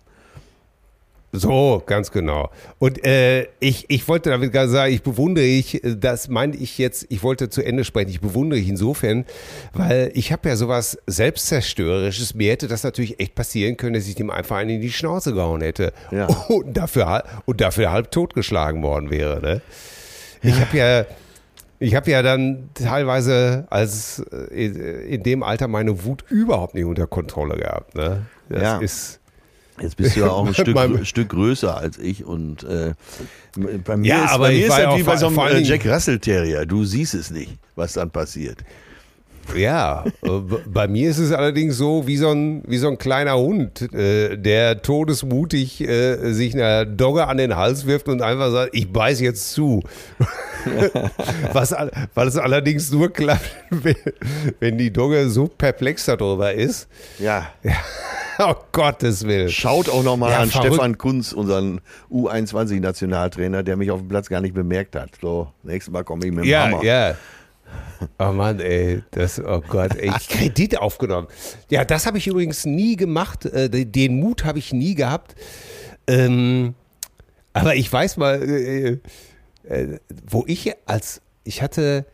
[1.36, 2.50] So, ganz genau.
[2.78, 7.06] Und äh, ich, ich wollte damit gerade sagen, ich bewundere ich, das meine ich jetzt,
[7.08, 9.24] ich wollte zu Ende sprechen, ich bewundere ich insofern,
[9.72, 14.14] weil ich habe ja sowas Selbstzerstörerisches, mir hätte das natürlich echt passieren können, dass ich
[14.14, 16.26] dem einfach einen in die Schnauze gehauen hätte ja.
[16.48, 19.40] und, dafür, und dafür halb totgeschlagen worden wäre.
[19.40, 19.60] Ne?
[20.42, 21.04] Ich habe ja...
[21.80, 27.06] Ich habe ja dann teilweise als äh, in dem Alter meine Wut überhaupt nicht unter
[27.06, 27.96] Kontrolle gehabt.
[27.96, 28.24] Ne?
[28.48, 28.78] Das ja.
[28.78, 29.20] ist
[29.80, 32.94] Jetzt bist du ja auch ein Stück, Stück größer als ich und äh,
[33.84, 35.86] bei mir ja, ist, aber bei mir ist das wie bei so einem äh, Jack
[35.86, 36.66] Russell Terrier.
[36.66, 38.58] Du siehst es nicht, was dann passiert.
[39.54, 40.28] Ja, äh,
[40.66, 44.36] bei mir ist es allerdings so wie so ein, wie so ein kleiner Hund, äh,
[44.36, 49.20] der todesmutig äh, sich einer Dogge an den Hals wirft und einfach sagt, ich beiß
[49.20, 49.82] jetzt zu.
[51.52, 53.96] Was, es allerdings nur klappt, wenn,
[54.60, 56.88] wenn die Dogge so perplex darüber ist.
[57.18, 57.48] Ja.
[57.62, 57.72] ja.
[58.38, 59.48] Oh Gottes Willen.
[59.48, 60.74] Schaut auch nochmal ja, an verrückt.
[60.74, 61.80] Stefan Kunz, unseren
[62.10, 65.10] U21-Nationaltrainer, der mich auf dem Platz gar nicht bemerkt hat.
[65.20, 66.82] So, nächstes Mal komme ich mit dem ja, Hammer.
[66.82, 67.14] Ja,
[68.18, 71.28] Oh Mann, ey, das, oh Gott, ey, Kredit aufgenommen.
[71.70, 73.46] Ja, das habe ich übrigens nie gemacht.
[73.46, 75.34] Äh, den Mut habe ich nie gehabt.
[76.06, 76.74] Ähm,
[77.52, 78.98] aber ich weiß mal, äh,
[79.64, 82.06] äh, wo ich als, ich hatte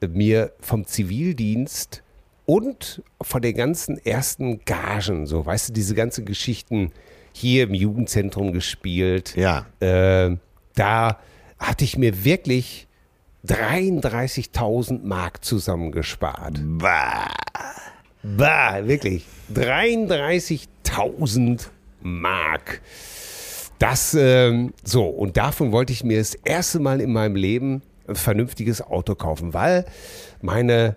[0.00, 2.02] mir vom Zivildienst
[2.48, 6.92] und von den ganzen ersten Gagen, so, weißt du, diese ganzen Geschichten
[7.30, 9.36] hier im Jugendzentrum gespielt.
[9.36, 9.66] Ja.
[9.80, 10.38] Äh,
[10.74, 11.18] da
[11.58, 12.88] hatte ich mir wirklich
[13.46, 16.62] 33.000 Mark zusammengespart.
[16.64, 17.28] Bah.
[18.22, 19.26] Bah, wirklich.
[19.54, 21.66] 33.000
[22.00, 22.80] Mark.
[23.78, 28.16] Das, ähm, so, und davon wollte ich mir das erste Mal in meinem Leben ein
[28.16, 29.84] vernünftiges Auto kaufen, weil
[30.40, 30.96] meine,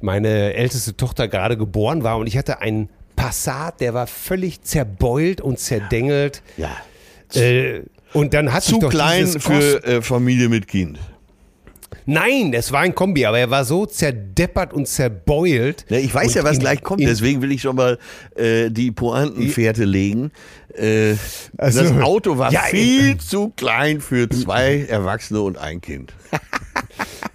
[0.00, 5.40] meine älteste Tochter gerade geboren war und ich hatte einen Passat, der war völlig zerbeult
[5.40, 6.42] und zerdengelt.
[6.56, 6.76] Ja.
[7.34, 7.82] Äh,
[8.12, 10.98] und dann hat zu klein für äh, Familie mit Kind.
[12.06, 15.84] Nein, es war ein Kombi, aber er war so zerdeppert und zerbeult.
[15.88, 17.98] Ja, ich weiß ja, was in, gleich kommt, deswegen will ich schon mal
[18.36, 20.32] äh, die Pointenfährte legen.
[20.74, 21.14] Äh,
[21.56, 26.12] also, das Auto war ja, viel ich, zu klein für zwei Erwachsene und ein Kind.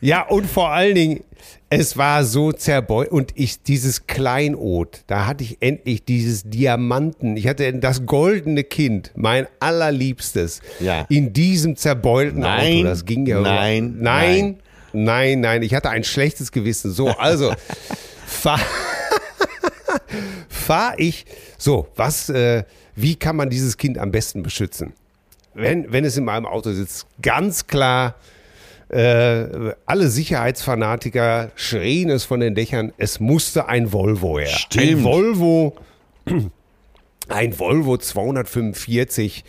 [0.01, 1.23] ja, und vor allen Dingen,
[1.69, 7.47] es war so zerbeult und ich dieses Kleinod, da hatte ich endlich dieses Diamanten, ich
[7.47, 11.05] hatte das goldene Kind, mein allerliebstes, ja.
[11.09, 12.83] in diesem zerbeulten nein, Auto.
[12.85, 14.57] Das ging ja nein, nein,
[14.93, 16.91] nein, nein, nein, ich hatte ein schlechtes Gewissen.
[16.91, 17.53] So, also
[18.25, 18.59] fahr,
[20.49, 21.25] fahr ich.
[21.57, 22.29] So, was?
[22.29, 22.63] Äh,
[22.95, 24.93] wie kann man dieses Kind am besten beschützen?
[25.53, 28.15] Wenn, wenn es in meinem Auto sitzt, ganz klar
[28.89, 34.47] äh, alle Sicherheitsfanatiker schrien es von den Dächern, es musste ein Volvo her.
[34.47, 34.85] Stimmt.
[34.85, 35.75] Ein Volvo,
[37.27, 39.43] ein Volvo 245,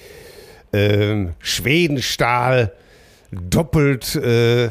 [0.72, 2.72] äh, Schwedenstahl,
[3.30, 4.70] doppelt, äh,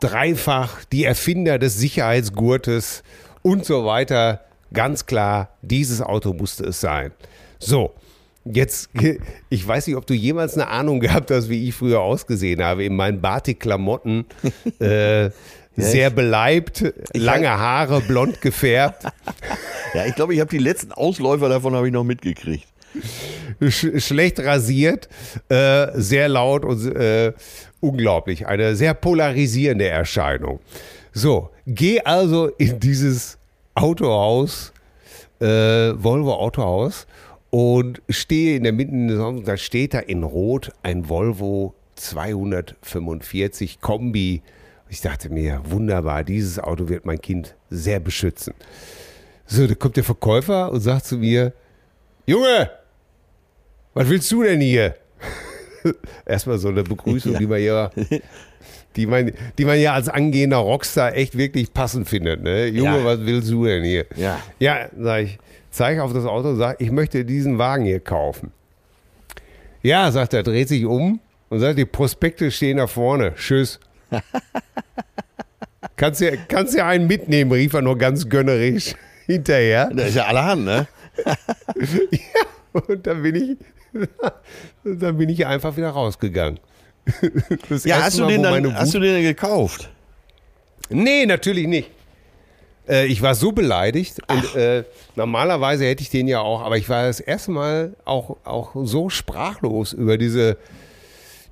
[0.00, 3.02] dreifach, die Erfinder des Sicherheitsgurtes
[3.42, 4.44] und so weiter.
[4.72, 7.12] Ganz klar, dieses Auto musste es sein.
[7.58, 7.94] So,
[8.44, 8.88] Jetzt,
[9.50, 12.84] ich weiß nicht, ob du jemals eine Ahnung gehabt hast, wie ich früher ausgesehen habe,
[12.84, 14.24] in meinen Batik-Klamotten.
[14.78, 15.30] äh,
[15.76, 19.04] sehr beleibt, lange Haare, blond gefärbt.
[19.92, 22.64] Ja, ich glaube, ich habe die letzten Ausläufer davon habe ich noch mitgekriegt.
[23.68, 25.08] Sch schlecht rasiert,
[25.48, 27.32] äh, sehr laut und äh,
[27.80, 28.46] unglaublich.
[28.46, 30.60] Eine sehr polarisierende Erscheinung.
[31.12, 33.36] So, geh also in dieses
[33.74, 34.72] Autohaus,
[35.40, 37.08] äh, Volvo Autohaus
[37.50, 44.42] und stehe in der Mitte, da steht da in Rot ein Volvo 245 Kombi.
[44.88, 48.54] Ich dachte mir, wunderbar, dieses Auto wird mein Kind sehr beschützen.
[49.46, 51.52] So, da kommt der Verkäufer und sagt zu mir,
[52.26, 52.70] Junge,
[53.94, 54.94] was willst du denn hier?
[56.26, 57.38] Erstmal so eine Begrüßung, ja.
[57.38, 57.90] die man ja,
[58.96, 62.42] die man, die man ja als angehender Rockstar echt wirklich passend findet.
[62.42, 62.66] Ne?
[62.66, 63.04] Junge, ja.
[63.04, 64.06] was willst du denn hier?
[64.16, 65.38] Ja, ja sag ich,
[65.70, 68.52] zeige auf das Auto und sage, ich möchte diesen Wagen hier kaufen.
[69.82, 73.34] Ja, sagt er, dreht sich um und sagt, die Prospekte stehen da vorne.
[73.34, 73.80] Tschüss.
[75.96, 78.94] kannst, du, kannst du einen mitnehmen, rief er nur ganz gönnerisch
[79.26, 79.90] hinterher.
[79.94, 80.88] Das ist ja allerhand, ne?
[82.10, 83.56] ja, und dann bin ich,
[84.84, 86.60] dann bin ich einfach wieder rausgegangen.
[87.68, 89.90] Das ja, hast, Mal, du den dann, hast du den dann gekauft?
[90.90, 91.90] Nee, natürlich nicht.
[92.90, 94.84] Äh, ich war so beleidigt und äh,
[95.14, 99.08] normalerweise hätte ich den ja auch, aber ich war das erste Mal auch, auch so
[99.08, 100.56] sprachlos über diese,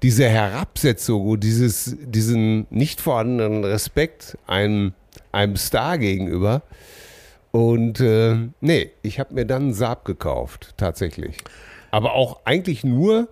[0.02, 4.92] diese Herabsetzung und dieses, diesen nicht vorhandenen Respekt einem,
[5.30, 6.62] einem Star gegenüber.
[7.52, 11.38] Und äh, nee, ich habe mir dann einen Saab gekauft, tatsächlich.
[11.90, 13.28] Aber auch eigentlich nur,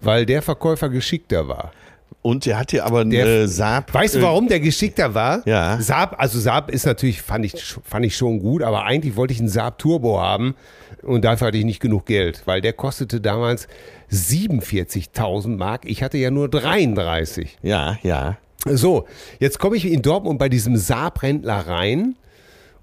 [0.00, 1.72] weil der Verkäufer geschickter war.
[2.20, 3.92] Und der hatte aber eine der, Saab.
[3.94, 5.46] Weißt du, äh, warum der geschickter war?
[5.46, 5.80] Ja.
[5.80, 7.54] Saab, also Saab ist natürlich, fand ich,
[7.84, 10.54] fand ich schon gut, aber eigentlich wollte ich einen Saab Turbo haben
[11.02, 13.68] und dafür hatte ich nicht genug Geld, weil der kostete damals
[14.10, 15.82] 47.000 Mark.
[15.84, 17.58] Ich hatte ja nur 33.
[17.62, 18.36] Ja, ja.
[18.64, 19.06] So,
[19.40, 22.16] jetzt komme ich in Dortmund bei diesem Saab-Rentler rein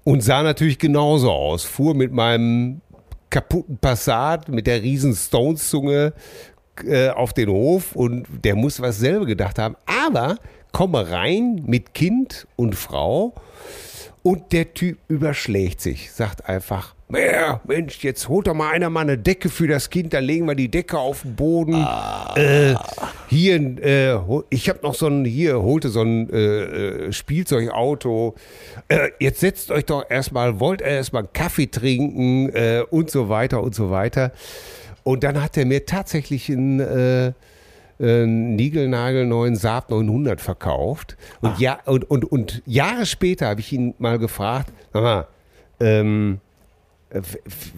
[0.04, 1.64] und sah natürlich genauso aus.
[1.64, 2.82] Fuhr mit meinem
[3.30, 6.12] kaputten Passat, mit der riesen Stones-Zunge
[6.84, 9.76] äh, auf den Hof und der muss was selber gedacht haben.
[9.86, 10.36] Aber
[10.72, 13.34] komme rein mit Kind und Frau
[14.22, 19.00] und der Typ überschlägt sich, sagt einfach, ja, Mensch, jetzt holt doch mal einer mal
[19.00, 21.74] eine Decke für das Kind, dann legen wir die Decke auf den Boden.
[21.74, 22.34] Ah.
[22.36, 22.74] Äh,
[23.28, 24.18] hier, äh,
[24.50, 28.36] ich habe noch so ein, hier, holte so ein äh, äh Spielzeugauto.
[28.88, 32.50] Äh, jetzt setzt euch doch erstmal, wollt ihr erstmal Kaffee trinken
[32.90, 34.32] und so weiter und so weiter.
[35.02, 37.32] Und dann hat er mir tatsächlich einen, äh,
[37.98, 41.16] einen niegelnagelneuen Saab 900 verkauft.
[41.40, 45.26] Und, ja, und, und, und Jahre später habe ich ihn mal gefragt, mal,
[45.80, 46.40] ähm,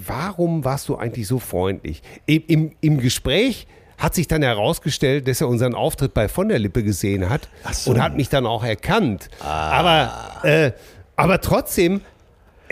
[0.06, 2.02] warum warst du eigentlich so freundlich?
[2.26, 3.66] Im, im, Im Gespräch
[3.98, 7.92] hat sich dann herausgestellt, dass er unseren Auftritt bei Von der Lippe gesehen hat so.
[7.92, 9.30] und hat mich dann auch erkannt.
[9.40, 9.70] Ah.
[9.70, 10.72] Aber, äh,
[11.14, 12.00] aber trotzdem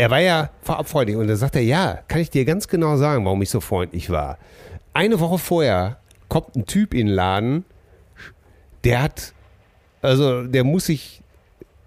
[0.00, 2.96] er war ja vorab freundlich und dann sagt er, ja, kann ich dir ganz genau
[2.96, 4.38] sagen, warum ich so freundlich war.
[4.94, 5.98] Eine Woche vorher
[6.30, 7.64] kommt ein Typ in den Laden,
[8.82, 9.34] der hat,
[10.00, 11.20] also der muss sich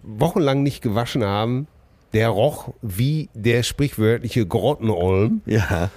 [0.03, 1.67] wochenlang nicht gewaschen haben.
[2.13, 5.41] Der roch wie der sprichwörtliche Grottenolm.
[5.47, 5.89] Ja.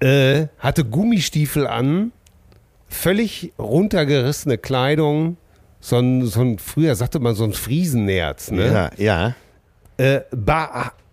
[0.00, 2.10] Äh, hatte Gummistiefel an,
[2.88, 5.36] völlig runtergerissene Kleidung,
[5.78, 8.66] so ein, so ein früher sagte man so ein Friesennerz, ne?
[8.66, 9.34] Ja, ja.
[9.96, 10.22] Äh,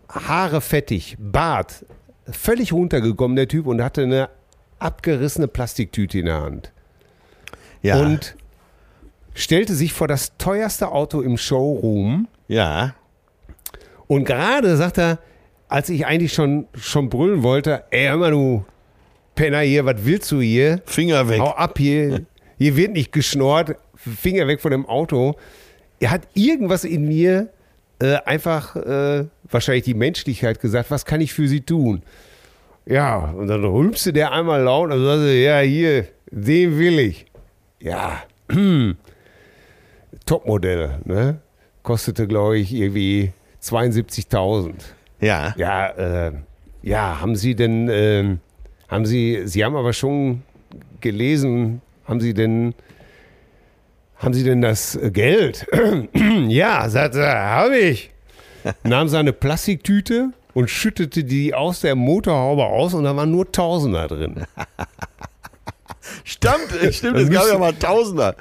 [0.10, 1.86] Haare fettig, Bart,
[2.30, 4.30] völlig runtergekommen, der Typ, und hatte eine
[4.80, 6.72] abgerissene Plastiktüte in der Hand.
[7.82, 7.99] Ja.
[7.99, 8.36] Und
[9.34, 12.28] stellte sich vor das teuerste Auto im Showroom.
[12.47, 12.95] Ja.
[14.07, 15.20] Und gerade sagt er,
[15.68, 18.66] als ich eigentlich schon, schon brüllen wollte, ey, hör mal, du
[19.36, 20.82] Penner hier, was willst du hier?
[20.86, 21.39] Finger weg.
[21.39, 22.26] Hau ab hier.
[22.57, 23.76] Hier wird nicht geschnort.
[23.95, 25.36] Finger weg von dem Auto.
[25.99, 27.49] Er hat irgendwas in mir
[27.99, 32.01] äh, einfach äh, wahrscheinlich die Menschlichkeit gesagt, was kann ich für sie tun?
[32.85, 37.25] Ja, und dann rülpste der einmal laut und sagte, ja, hier, den will ich.
[37.79, 38.23] Ja,
[40.25, 41.39] Topmodell, ne?
[41.83, 43.31] Kostete, glaube ich, irgendwie
[43.61, 44.73] 72.000.
[45.21, 45.53] Ja.
[45.57, 46.31] Ja, äh,
[46.81, 48.37] ja, haben Sie denn, äh,
[48.87, 50.43] haben Sie, Sie haben aber schon
[51.01, 52.73] gelesen, haben Sie denn
[54.20, 55.65] haben Sie denn das äh, Geld?
[56.47, 58.11] ja, sagt er, habe ich.
[58.84, 64.07] Nahm seine Plastiktüte und schüttete die aus der Motorhaube aus und da waren nur Tausender
[64.07, 64.45] drin.
[66.24, 66.55] stimmt,
[66.91, 68.36] stimmt, es gab ja mal Tausender.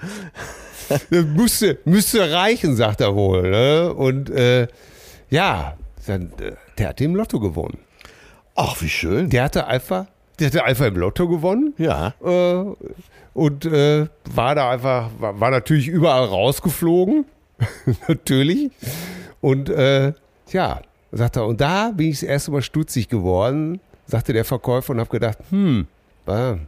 [1.10, 3.50] Müsste, müsste reichen, sagt er wohl.
[3.50, 3.92] Ne?
[3.92, 4.68] Und äh,
[5.28, 5.76] ja,
[6.06, 6.18] äh,
[6.78, 7.76] der hat im Lotto gewonnen.
[8.56, 9.28] Ach, wie schön.
[9.28, 10.06] Der hatte einfach,
[10.38, 11.74] der hatte einfach im Lotto gewonnen.
[11.76, 12.14] Ja.
[12.24, 12.64] Äh,
[13.34, 17.24] und äh, war da einfach, war, war natürlich überall rausgeflogen.
[18.08, 18.70] natürlich.
[19.40, 20.12] Und äh,
[20.50, 20.80] ja,
[21.12, 25.00] sagt er, und da bin ich das erste Mal stutzig geworden, sagte der Verkäufer und
[25.00, 25.86] habe gedacht, hm,
[26.26, 26.58] Ah.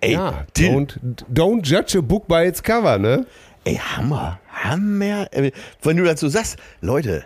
[0.00, 0.98] Ey, ja, don't,
[1.32, 3.26] don't judge a book by its cover, ne?
[3.64, 5.28] ey, Hammer, Hammer.
[5.32, 5.52] Äh,
[5.82, 7.24] Wenn du dazu sagst, Leute,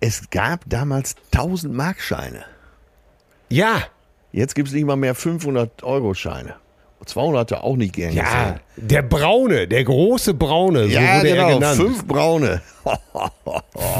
[0.00, 2.44] es gab damals 1000 Markscheine.
[3.50, 3.82] Ja,
[4.32, 6.54] Jetzt gibt es nicht mal mehr 500 Euro Scheine.
[7.04, 8.60] 200 auch nicht gern ja, gesehen.
[8.76, 11.76] der Braune, der große Braune, so Ja, wurde er genau, genannt.
[11.76, 12.60] fünf braune.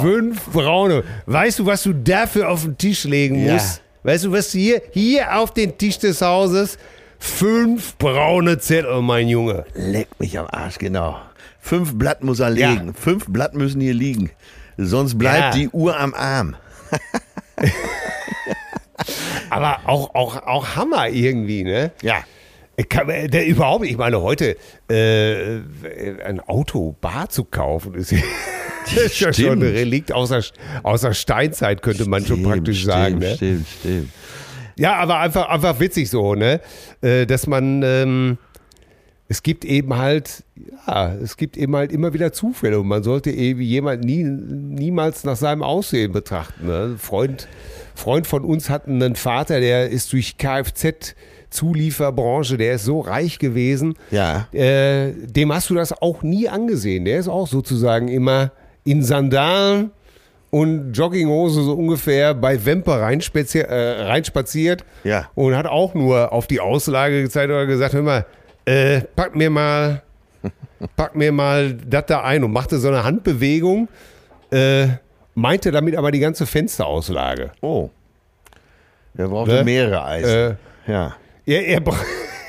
[0.02, 1.04] Fünf Braune.
[1.26, 3.54] Weißt du, was du dafür auf den Tisch legen Ja.
[3.54, 3.82] musst?
[4.02, 6.78] Weißt du, was hier, hier auf den Tisch des Hauses?
[7.18, 9.64] Fünf braune Zettel, mein Junge.
[9.74, 11.18] Leck mich am Arsch, genau.
[11.60, 12.70] Fünf Blatt muss er Ja.
[12.70, 12.94] legen.
[12.94, 14.30] Fünf Blatt müssen hier liegen.
[14.78, 15.50] Sonst bleibt Ja.
[15.60, 16.56] die Uhr am Arm.
[19.50, 21.90] Aber auch, auch, auch Hammer irgendwie, ne?
[22.02, 22.18] Ja.
[22.84, 24.56] Kann, äh, der, überhaupt, ich meine, heute
[24.88, 25.60] äh,
[26.24, 28.12] ein Auto bar zu kaufen, ist,
[28.96, 29.62] ist ja schon Stimmt.
[29.62, 30.42] ein Relikt außer,
[30.82, 33.18] außer Steinzeit, könnte man schon praktisch stimmt, sagen.
[33.18, 33.34] Ne?
[33.36, 34.10] Stimmt, stimmt.
[34.76, 36.60] Ja, aber einfach, einfach witzig so, ne?
[37.02, 38.38] Äh, Dass man, ähm,
[39.28, 40.42] es gibt eben halt,
[40.88, 45.22] ja, es gibt eben halt immer wieder Zufälle und man sollte eben jemand nie, niemals
[45.22, 46.66] nach seinem Aussehen betrachten.
[46.66, 46.96] Ne?
[46.98, 47.46] Freund,
[47.94, 51.14] Freund von uns hat einen Vater, der ist durch Kfz
[51.50, 53.94] Zulieferbranche, der ist so reich gewesen.
[54.10, 54.46] Ja.
[54.52, 57.04] Äh, dem hast du das auch nie angesehen.
[57.04, 58.52] Der ist auch sozusagen immer
[58.84, 59.90] in Sandalen
[60.50, 65.28] und Jogginghose so ungefähr bei Wempe reinspazier äh, reinspaziert Ja.
[65.34, 68.26] und hat auch nur auf die Auslage gezeigt oder gesagt, hör mal,
[68.64, 70.02] äh, pack mir mal,
[70.96, 73.88] pack mir mal das da ein und machte so eine Handbewegung,
[74.50, 74.88] äh,
[75.36, 77.52] meinte damit aber die ganze Fensterauslage.
[77.60, 77.90] Oh.
[79.14, 79.64] Der brauchte Ne?
[79.64, 80.56] mehrere Eisen.
[80.86, 80.90] Äh,
[81.44, 81.58] ja.
[81.58, 81.82] er,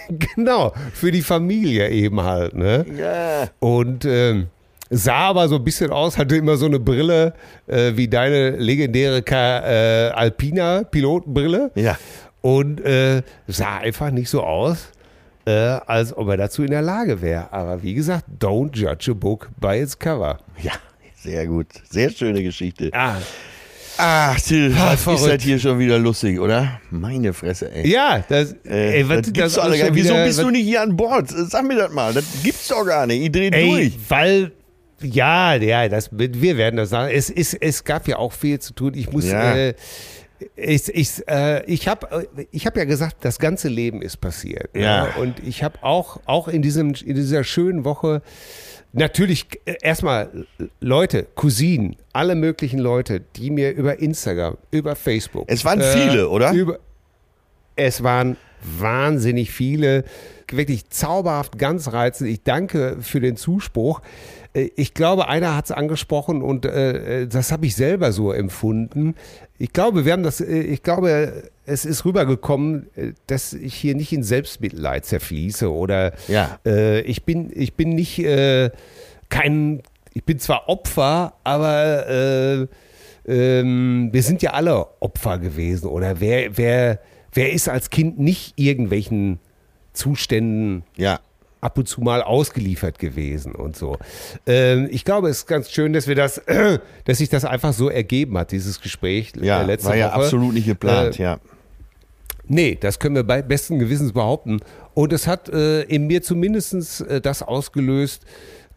[0.35, 2.85] genau, für die Familie eben halt, ne?
[2.97, 3.49] Ja.
[3.59, 4.47] Und ähm,
[4.89, 7.33] sah aber so ein bisschen aus, hatte immer so eine Brille
[7.67, 11.71] äh, wie deine legendäre Ka äh, Alpina Pilotenbrille.
[11.75, 11.97] Ja.
[12.41, 14.89] Und äh, sah einfach nicht so aus,
[15.45, 17.51] äh, als ob er dazu in der Lage wäre.
[17.53, 20.39] Aber wie gesagt, don't judge a book by its cover.
[20.61, 20.73] Ja.
[21.15, 21.67] Sehr gut.
[21.87, 22.89] Sehr schöne Geschichte.
[22.93, 23.17] Ah,
[23.97, 26.79] Ach, Till, was ist das hier schon wieder lustig, oder?
[26.89, 27.87] Meine Fresse, ey.
[27.87, 29.93] ja, das, Äh, ey, was- das gibt's doch gar nicht.
[29.93, 31.27] Wieso bist was- du nicht hier an Bord?
[31.29, 32.13] Sag mir das mal.
[32.13, 33.21] Das gibt's doch gar nicht.
[33.21, 33.93] Ich dreh Ey, durch.
[34.09, 34.51] weil,
[35.01, 37.13] ja, ja, das, wir werden das sagen.
[37.13, 38.93] Es, es, es gab ja auch viel zu tun.
[38.95, 39.55] Ich muss, Ja.
[39.55, 39.73] äh,
[40.55, 44.73] ich, ich, äh, ich habe ich hab ja gesagt, das ganze Leben ist passiert.
[44.73, 44.81] ne?
[44.81, 45.07] Ja.
[45.19, 48.23] Und ich habe auch, auch in, diesem, in dieser schönen Woche
[48.93, 50.45] natürlich äh, erstmal
[50.79, 55.45] Leute, Cousinen, alle möglichen Leute, die mir über Instagram, über Facebook.
[55.47, 56.51] Es waren viele, oder?
[56.53, 56.79] Über,
[57.75, 60.03] es waren wahnsinnig viele,
[60.51, 62.29] wirklich zauberhaft, ganz reizend.
[62.29, 64.01] Ich danke für den Zuspruch.
[64.53, 69.15] Äh, Ich glaube, einer hat es angesprochen und äh, das habe ich selber so empfunden.
[69.61, 73.93] Ich glaube, wir haben das, äh, ich glaube, es ist rübergekommen, äh, dass ich hier
[73.95, 76.59] nicht in Selbstmitleid zerfließe oder Ja.
[76.65, 78.71] äh, ich bin, ich bin nicht äh,
[79.29, 79.83] kein,
[80.13, 82.67] ich bin zwar Opfer, aber äh,
[83.27, 85.87] ähm, wir sind ja alle Opfer gewesen.
[85.87, 86.99] Oder wer, wer,
[87.31, 89.39] wer ist als Kind nicht irgendwelchen
[89.93, 91.19] Zuständen Ja.
[91.61, 93.97] Ab und zu mal ausgeliefert gewesen und so.
[94.45, 96.41] Ähm, ich glaube, es ist ganz schön, dass wir das,
[97.05, 100.23] dass sich das einfach so ergeben hat, dieses Gespräch Ja, äh, letzte war ja Woche.
[100.23, 101.39] absolut nicht geplant, Äh, ja.
[102.47, 104.59] Nee, das können wir bei besten Gewissens behaupten.
[104.93, 108.25] Und es hat äh, in mir zumindest äh, das ausgelöst,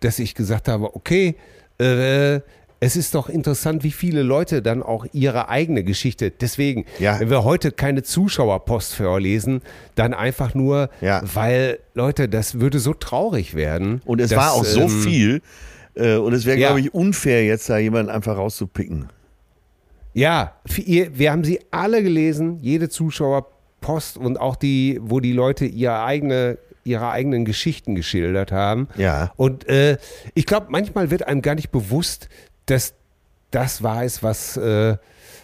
[0.00, 1.34] dass ich gesagt habe, okay,
[1.80, 2.40] äh,
[2.84, 6.30] es ist doch interessant, wie viele Leute dann auch ihre eigene Geschichte.
[6.30, 7.18] Deswegen, Ja.
[7.18, 9.62] wenn wir heute keine Zuschauerpost vorlesen,
[9.94, 11.22] dann einfach nur, Ja.
[11.32, 14.02] weil, Leute, das würde so traurig werden.
[14.04, 15.40] Und es dass, war auch so ähm, viel.
[15.94, 16.68] Äh, und es wäre, ja.
[16.68, 19.08] glaube ich, unfair, jetzt da jemanden einfach rauszupicken.
[20.12, 20.52] Ja,
[20.84, 26.02] ihr, wir haben sie alle gelesen, jede Zuschauerpost und auch die, wo die Leute ihre,
[26.04, 28.88] eigene, ihre eigenen Geschichten geschildert haben.
[28.96, 29.32] Ja.
[29.36, 29.96] Und äh,
[30.34, 32.28] ich glaube, manchmal wird einem gar nicht bewusst,
[32.66, 32.94] dass
[33.50, 34.96] das wahr ist, was, äh,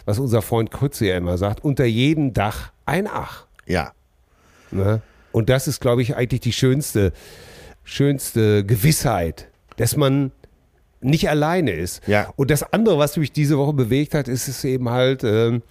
[0.05, 3.45] was unser Freund Krütze ja immer sagt, unter jedem Dach ein Ach.
[3.65, 3.93] Ja.
[4.71, 5.01] Ne?
[5.31, 7.13] Und das ist, glaube ich, eigentlich die schönste,
[7.83, 9.47] schönste Gewissheit,
[9.77, 10.31] dass man
[10.99, 12.05] nicht alleine ist.
[12.07, 12.31] Ja.
[12.35, 15.63] Und das andere, was mich diese Woche bewegt hat, ist es eben halt, ähm,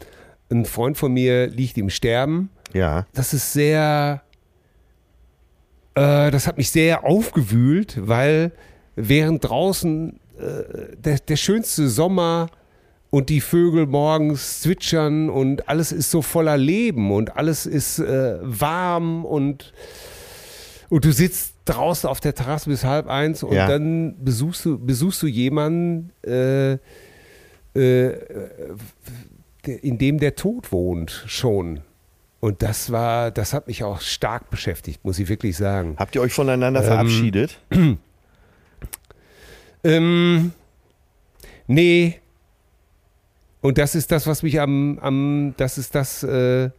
[0.51, 2.51] ein Freund von mir liegt im Sterben.
[2.73, 3.07] Ja.
[3.15, 4.23] Das ist sehr,
[5.95, 8.53] äh, das hat mich sehr aufgewühlt, weil
[8.97, 10.20] während draußen äh,
[11.05, 12.49] der, der schönste Sommer
[13.11, 18.39] und die Vögel morgens zwitschern und alles ist so voller Leben und alles ist äh,
[18.43, 19.73] warm und,
[20.89, 23.67] und du sitzt draußen auf der Terrasse bis halb eins und Ja.
[23.67, 26.79] dann besuchst du, besuchst du jemanden, äh,
[27.75, 28.13] äh,
[29.83, 31.81] in dem der Tod wohnt schon.
[32.41, 35.95] und das war, das hat mich auch stark beschäftigt, muss ich wirklich sagen.
[35.99, 37.59] Habt ihr euch voneinander Ähm, verabschiedet?
[39.85, 40.53] Ähm,
[41.67, 42.21] nee.
[43.61, 46.71] Und das ist das, was mich am, am das ist das, äh,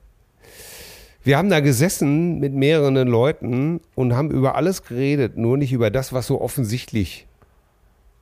[1.23, 5.91] wir haben da gesessen mit mehreren Leuten und haben über alles geredet, nur nicht über
[5.91, 7.27] das, was so offensichtlich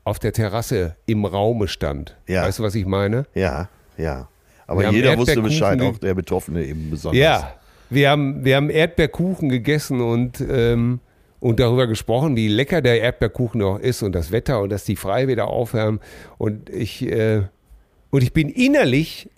[0.04, 2.18] auf der Terrasse im Raume stand.
[2.28, 2.44] Ja.
[2.44, 3.26] Weißt du, was ich meine?
[3.34, 4.28] Ja, ja.
[4.68, 7.20] Aber jeder wusste Bescheid, auch der Betroffene eben besonders.
[7.20, 7.54] Ja,
[7.90, 11.00] wir haben, wir haben Erdbeerkuchen gegessen und, ähm,
[11.40, 14.96] und darüber gesprochen, wie lecker der Erdbeerkuchen auch ist und das Wetter und dass die
[14.96, 16.00] frei wieder aufwärmen.
[16.38, 17.44] Und ich, äh,
[18.10, 19.30] und ich bin innerlich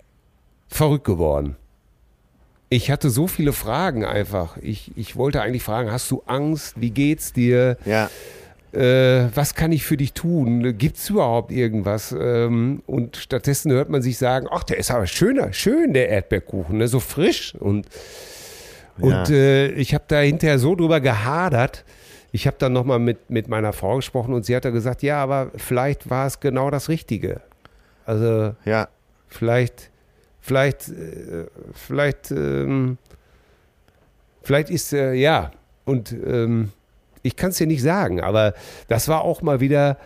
[0.68, 1.56] verrückt geworden.
[2.70, 4.56] Ich hatte so viele Fragen einfach.
[4.56, 6.80] Ich, ich wollte eigentlich fragen, hast du Angst?
[6.80, 7.76] Wie geht's dir?
[7.84, 8.08] Ja,
[8.72, 10.78] äh, was kann ich für dich tun?
[10.78, 12.14] Gibt es überhaupt irgendwas?
[12.18, 16.78] Ähm, und stattdessen hört man sich sagen, ach, der ist aber schöner, schön, der Erdbeerkuchen,
[16.78, 16.88] ne?
[16.88, 17.54] so frisch.
[17.54, 17.86] Und,
[18.98, 19.24] und Ja.
[19.30, 21.84] äh, ich habe da hinterher so drüber gehadert.
[22.32, 25.22] Ich habe dann nochmal mit, mit meiner Frau gesprochen und sie hat da gesagt, ja,
[25.22, 27.40] aber vielleicht war es genau das Richtige.
[28.06, 28.88] Also ja.
[29.28, 29.90] vielleicht,
[30.40, 32.96] vielleicht, äh, vielleicht, ähm,
[34.42, 35.50] vielleicht ist, äh, ja,
[35.84, 36.72] und ähm,
[37.22, 38.54] ich kann es dir nicht sagen, aber
[38.88, 39.98] das war auch mal wieder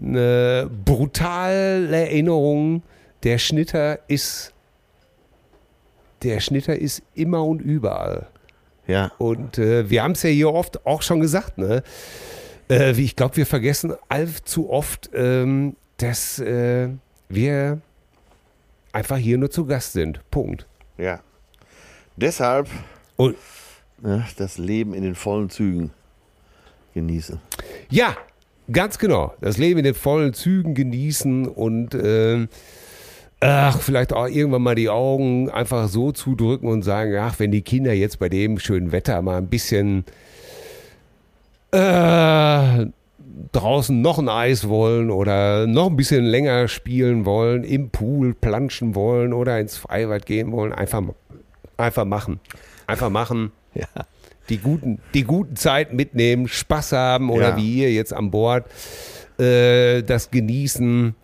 [0.00, 2.82] eine brutale Erinnerung.
[3.22, 4.52] Der Schnitter ist,
[6.22, 8.26] der Schnitter ist immer und überall.
[8.86, 11.82] Ja, Und äh, wir haben es ja hier oft auch schon gesagt, ne?
[12.68, 16.88] Äh, wie ich glaube, wir vergessen allzu oft, ähm, dass äh,
[17.28, 17.80] wir
[18.92, 20.20] einfach hier nur zu Gast sind.
[20.30, 20.66] Punkt.
[20.98, 21.20] ja.
[22.16, 22.68] Deshalb
[23.16, 23.36] Und
[24.04, 25.90] ja, das Leben in den vollen Zügen
[26.92, 27.40] genießen.
[27.88, 28.14] ja,
[28.70, 29.32] ganz genau.
[29.40, 32.48] Das Leben in den vollen Zügen genießen und ähm,
[33.40, 37.62] ach, vielleicht auch irgendwann mal die Augen einfach so zudrücken und sagen, ach, wenn die
[37.62, 40.04] Kinder jetzt bei dem schönen Wetter mal ein bisschen
[41.72, 42.86] äh,
[43.52, 48.94] draußen noch ein Eis wollen oder noch ein bisschen länger spielen wollen, im Pool planschen
[48.94, 51.02] wollen oder ins Freibad gehen wollen, einfach,
[51.76, 52.40] einfach machen.
[52.86, 53.52] Einfach machen.
[53.72, 53.86] Ja.
[54.48, 57.56] Die guten, die guten Zeiten mitnehmen, Spaß haben oder Ja.
[57.56, 58.64] wie ihr jetzt an Bord,
[59.38, 61.14] äh, das genießen.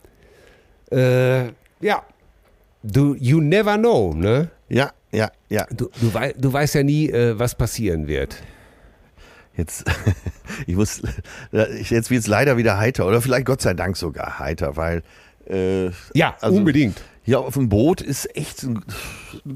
[0.92, 1.46] Äh,
[1.80, 2.02] ja,
[2.82, 4.50] du, you never know, ne?
[4.68, 5.66] Ja, ja, ja.
[5.70, 8.42] Du, du, wei du weißt ja nie, äh, was passieren wird.
[9.56, 9.84] Jetzt,
[10.66, 11.00] ich muss,
[11.52, 15.02] jetzt wird es leider wieder heiter oder vielleicht Gott sei Dank sogar heiter, weil
[15.48, 17.00] äh, Ja, Also- unbedingt.
[17.22, 18.84] hier auf dem Boot ist echt ein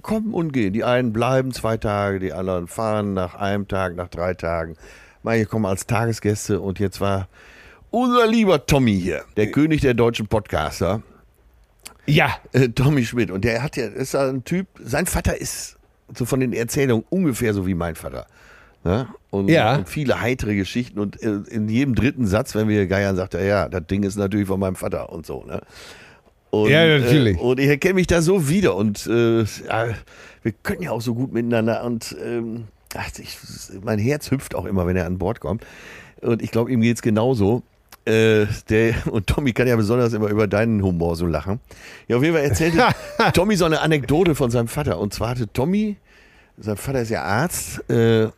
[0.02, 0.72] Kommen und Gehen.
[0.72, 4.76] Die einen bleiben zwei Tage, die anderen fahren nach einem Tag, nach drei Tagen.
[5.22, 7.28] Manche kommen als Tagesgäste und jetzt war
[7.90, 11.02] unser lieber Tommy hier, der König der deutschen Podcaster,
[12.06, 13.30] Ja, äh, Tommy Schmidt.
[13.30, 15.76] Und der hat ja, ist ein Typ, sein Vater ist
[16.14, 18.26] so von den Erzählungen ungefähr so wie mein Vater.
[18.82, 19.08] Ne?
[19.30, 19.76] Und, Ja.
[19.76, 23.68] und viele heitere Geschichten und in jedem dritten Satz, wenn wir geiern, sagt er, ja,
[23.68, 25.44] das Ding ist natürlich von meinem Vater und so.
[25.44, 25.60] Ne?
[26.50, 27.36] Und, Ja, natürlich.
[27.36, 31.14] Äh, und ich erkenne mich da so wieder und äh, wir können ja auch so
[31.14, 32.64] gut miteinander und ähm,
[32.96, 33.36] ach, ich,
[33.82, 35.64] mein Herz hüpft auch immer, wenn er an Bord kommt.
[36.22, 37.62] Und ich glaube, ihm geht's genauso.
[38.06, 41.60] Äh, der, und Tommy kann ja besonders immer über deinen Humor so lachen.
[42.08, 42.88] Ja, auf jeden Fall erzählte
[43.34, 44.98] Tommy so eine Anekdote von seinem Vater.
[44.98, 45.96] Und zwar hatte Tommy,
[46.56, 48.28] sein Vater ist ja Arzt, äh,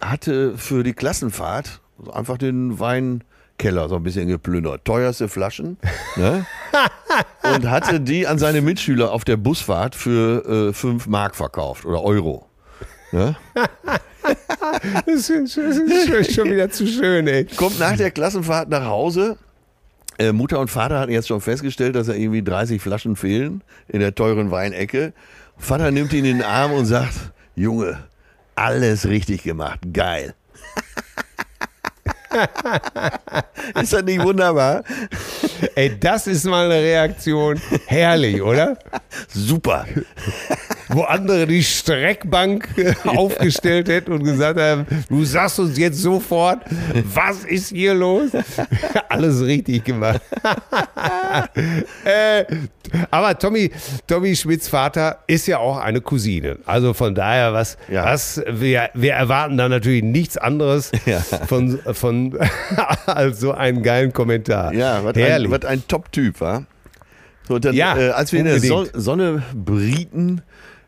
[0.00, 1.80] hatte für die Klassenfahrt
[2.12, 4.84] einfach den Weinkeller so ein bisschen geplündert.
[4.84, 5.78] Teuerste Flaschen.
[6.16, 6.44] Ne?
[7.54, 12.46] und hatte die an seine Mitschüler auf der Busfahrt für 5 Mark verkauft oder Euro.
[13.12, 13.36] Ne?
[15.06, 17.44] das ist, das ist schon- wieder zu schön, ey.
[17.44, 19.36] Kommt nach der Klassenfahrt nach Hause.
[20.18, 24.00] Äh, Mutter und Vater hatten jetzt schon festgestellt, dass er irgendwie 30 Flaschen fehlen in
[24.00, 25.12] der teuren Weinecke.
[25.56, 27.98] Vater nimmt ihn in den Arm und sagt, Junge,
[28.54, 30.34] alles richtig gemacht, geil.
[33.80, 34.82] ist das nicht wunderbar?
[35.74, 37.60] Ey, das ist mal eine Reaktion.
[37.86, 38.76] Herrlich, oder?
[39.28, 39.86] Super.
[40.88, 42.68] Wo andere die Streckbank
[43.06, 46.60] aufgestellt hätten und gesagt haben, du sagst uns jetzt sofort,
[47.04, 48.30] was ist hier los?
[49.08, 50.20] Alles richtig gemacht.
[52.04, 52.44] äh,
[53.10, 53.70] aber Tommy,
[54.06, 56.58] Tommy Schmidts Vater ist ja auch eine Cousine.
[56.66, 58.04] Also von daher, was, Ja.
[58.04, 61.20] was wir, wir erwarten da natürlich nichts anderes Ja.
[61.20, 62.23] von, von
[63.06, 64.72] als so einen geilen Kommentar.
[64.72, 65.50] Ja, was ein, Herrlich.
[65.50, 66.64] was ein Top-Typ war.
[67.46, 68.90] So, dann, Ja, äh, als wir in der unbedingt.
[68.94, 70.42] Sonne brieten,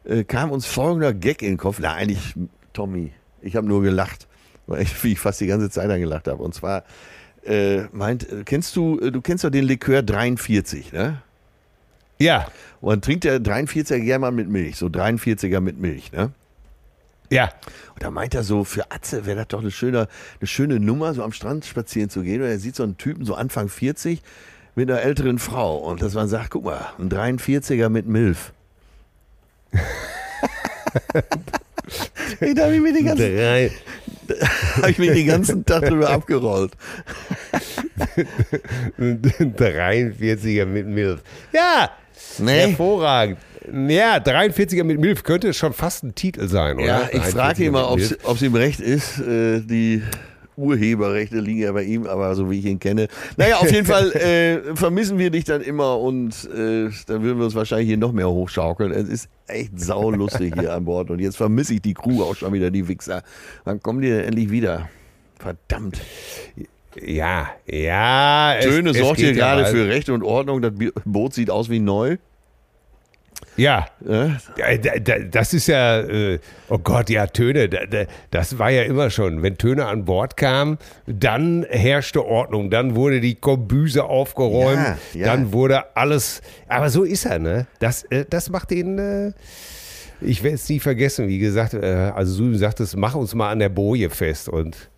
[0.05, 1.79] äh, kam uns folgender Gag in den Kopf.
[1.81, 2.35] Na, eigentlich,
[2.73, 3.13] Tommy,
[3.43, 4.27] ich habe nur gelacht,
[4.67, 6.43] weil ich, wie ich fast die ganze Zeit dann gelacht habe.
[6.43, 6.85] Und zwar
[7.45, 11.23] äh, meint, äh, kennst du, äh, du kennst doch den Likör 43, ne?
[12.19, 12.47] ja,
[12.81, 16.33] Und dann trinkt der 43er gerne mal mit Milch, so 43er mit Milch, ne?
[17.31, 17.51] Ja.
[17.95, 20.09] Und da meint er so, für Atze wäre das doch eine schöne,
[20.41, 22.43] eine schöne Nummer, so am Strand spazieren zu gehen.
[22.43, 24.23] Und er sieht so einen Typen, so Anfang 40,
[24.75, 25.77] mit einer älteren Frau.
[25.79, 28.53] Und dass man sagt, guck mal, ein 43er mit Milf.
[29.73, 29.81] da
[32.65, 33.71] habe ich mir den ganzen, Drei.
[34.83, 36.73] hab ich mir den ganzen Tag drüber abgerollt.
[38.99, 41.23] 43er mit Milf.
[41.53, 41.91] Ja,
[42.39, 42.69] Nee.
[42.69, 43.39] hervorragend.
[43.73, 46.87] Ja, 43er mit Milf könnte schon fast ein Titel sein, oder?
[46.87, 49.19] Ja, ich 43er frage ihn mal, ob es ihm recht ist.
[49.21, 50.03] Äh, die
[50.57, 53.09] Urheberrechte liegen ja bei ihm, aber so wie ich ihn kenne.
[53.37, 57.45] Naja, auf jeden Fall äh, vermissen wir dich dann immer und äh, dann würden wir
[57.45, 58.91] uns wahrscheinlich hier noch mehr hochschaukeln.
[58.93, 62.53] Es ist echt saulustig hier an Bord und jetzt vermisse ich die Crew auch schon
[62.53, 63.23] wieder, die Wichser.
[63.65, 64.89] Wann kommen die denn endlich wieder?
[65.39, 66.01] Verdammt.
[67.03, 68.57] Ja, ja.
[68.63, 70.63] Töne sorgt hier gerade für Recht und Ordnung.
[70.63, 70.73] Das
[71.05, 72.17] Boot sieht aus wie neu.
[73.57, 74.29] Ja, Äh?
[74.59, 76.39] Ja, da- da- Das ist ja, äh,
[76.69, 79.43] oh Gott, ja, Töne, da- da- das war ja immer schon.
[79.43, 84.77] Wenn Töne an Bord kamen, dann herrschte Ordnung, dann wurde die Kombüse aufgeräumt,
[85.15, 85.27] Ja, ja.
[85.27, 87.67] dann wurde alles, aber so ist er, ne?
[87.81, 89.33] Das, äh, das macht ihn,
[90.21, 93.59] ich werde es nie vergessen, wie gesagt, also Susan sagt es, mach uns mal an
[93.59, 94.91] der Boje fest und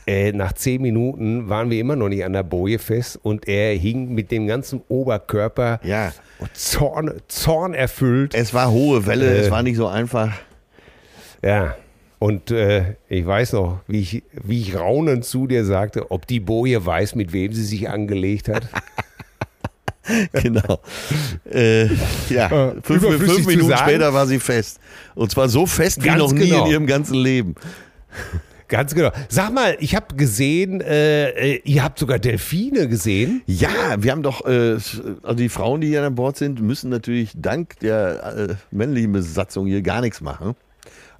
[0.06, 3.74] äh, nach zehn Minuten waren wir immer noch nicht an der Boje fest und er
[3.74, 6.12] hing mit dem ganzen Oberkörper Ja,
[6.54, 8.34] Zorn, Zorn erfüllt.
[8.34, 9.38] es war hohe Welle, Äh.
[9.40, 10.32] es war nicht so einfach.
[11.42, 11.76] Ja.
[12.18, 16.38] Und äh, ich weiß noch, wie ich, wie ich raunend zu dir sagte, ob die
[16.38, 18.68] Boje weiß, mit wem sie sich angelegt hat.
[20.32, 20.80] Genau.
[21.48, 21.84] äh,
[22.28, 24.80] ja, Äh, fünf, fünf Minuten später war sie fest.
[25.14, 26.64] Und zwar so fest wie Ganz noch nie genau.
[26.64, 27.54] in ihrem ganzen Leben.
[28.72, 29.10] Ganz genau.
[29.28, 33.42] Sag mal, ich habe gesehen, äh, äh, ihr habt sogar Delfine gesehen.
[33.46, 33.68] Ja,
[33.98, 34.78] wir haben doch, äh,
[35.22, 39.66] also die Frauen, die hier an Bord sind, müssen natürlich dank der äh, männlichen Besatzung
[39.66, 40.54] hier gar nichts machen.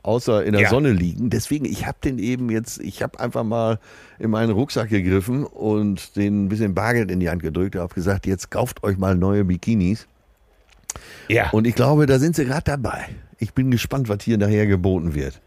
[0.03, 0.71] Außer in der Ja.
[0.71, 1.29] Sonne liegen.
[1.29, 3.79] Deswegen, ich habe den eben jetzt, ich habe einfach mal
[4.19, 7.95] in meinen Rucksack gegriffen und den ein bisschen Bargeld in die Hand gedrückt und habe
[7.95, 10.07] gesagt, jetzt kauft euch mal neue Bikinis.
[11.29, 11.51] Ja.
[11.51, 13.11] Und ich glaube, da sind sie gerade dabei.
[13.39, 15.39] Ich bin gespannt, was hier nachher geboten wird.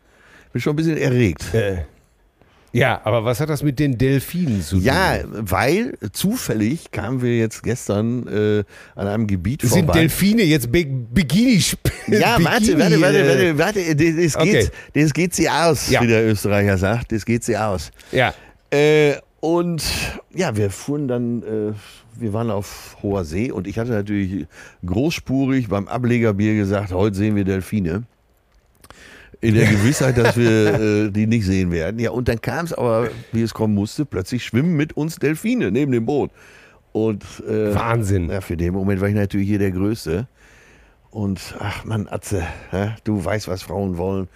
[0.54, 1.52] Bin schon ein bisschen erregt.
[1.56, 1.78] äh,
[2.76, 4.84] ja, aber was hat das mit den Delfinen zu tun?
[4.86, 8.64] Ja, weil zufällig kamen wir jetzt gestern äh,
[8.96, 10.00] an einem Gebiet Sind vorbei.
[10.00, 11.62] Delfine jetzt Be Bikini
[12.08, 14.52] ja, warte, warte, warte, warte, warte, das, das, Okay.
[14.52, 16.02] geht, das geht sie aus, Ja.
[16.02, 17.12] wie der Österreicher sagt.
[17.12, 17.92] Das geht sie aus.
[18.12, 18.34] Ja.
[18.72, 19.84] Äh, und
[20.34, 21.74] ja, wir fuhren dann, äh,
[22.20, 24.48] wir waren auf hoher See und ich hatte natürlich
[24.86, 28.04] großspurig beim Ablegerbier gesagt, heute sehen wir Delfine.
[29.42, 32.00] In der Gewissheit, dass wir äh, die nicht sehen werden.
[32.00, 35.72] Ja, und dann kam es aber, wie es kommen musste, plötzlich schwimmen mit uns Delfine
[35.72, 36.32] neben dem Boot.
[36.92, 38.30] Und äh, Wahnsinn.
[38.30, 40.28] ja, für den Moment war ich natürlich hier der Größte.
[41.10, 44.28] Und ach Mann, Atze, hä, du weißt, was Frauen wollen.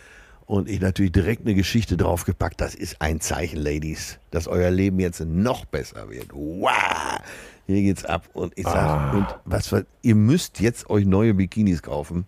[0.46, 2.60] Und ich natürlich direkt eine Geschichte draufgepackt.
[2.60, 6.28] Das ist ein Zeichen, Ladies, dass euer Leben jetzt noch besser wird.
[6.34, 7.20] Wow!
[7.68, 8.28] Hier geht's ab.
[8.34, 12.26] Und ich sag, und was, wir- ihr müsst jetzt euch neue Bikinis kaufen,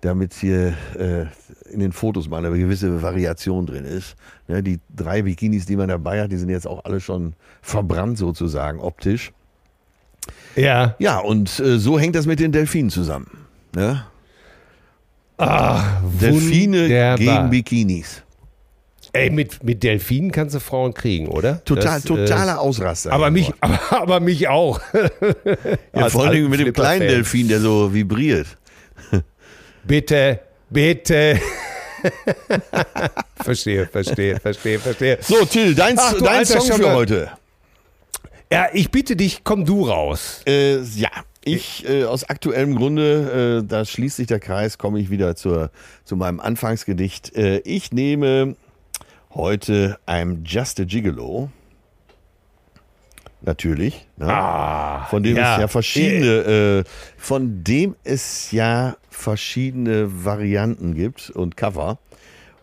[0.00, 1.26] damit hier äh,
[1.72, 4.16] in den Fotos mal eine gewisse Variation drin ist.
[4.48, 8.18] Ne, die drei Bikinis, die man dabei hat, die sind jetzt auch alle schon verbrannt
[8.18, 9.32] sozusagen optisch.
[10.56, 10.94] Ja.
[10.98, 13.46] Ja, und äh, so hängt das mit den Delfinen zusammen.
[13.74, 14.04] Ne?
[15.38, 17.16] Ah, Delfine wunderbar.
[17.16, 18.22] gegen Bikinis.
[19.12, 21.64] Ey, mit, mit Delfinen kannst du Frauen kriegen, oder?
[21.64, 23.12] Total, Das, äh, totaler Ausraster.
[23.12, 24.80] aber mich, aber, aber mich auch.
[25.94, 27.08] ja, vor allem mit dem kleinen.
[27.08, 28.46] Delfin, der so vibriert.
[29.84, 31.40] Bitte, bitte.
[33.42, 35.18] verstehe, verstehe, verstehe, verstehe.
[35.20, 37.30] So, Till, dein, Ach, dein alter Song für heute.
[38.52, 40.42] Ja, ich bitte dich, komm du raus.
[40.46, 41.10] Äh, ja,
[41.44, 45.70] ich äh, aus aktuellem Grunde, äh, da schließt sich der Kreis, komme ich wieder zur,
[46.04, 47.34] zu meinem Anfangsgedicht.
[47.36, 48.56] Äh, ich nehme
[49.32, 51.50] heute I'm Just a Gigolo.
[53.42, 54.06] Natürlich.
[54.18, 54.26] Ne?
[55.08, 55.54] von dem ja.
[55.54, 56.84] es ja verschiedene, äh,
[57.16, 61.98] von dem es ja verschiedene Varianten gibt und Cover.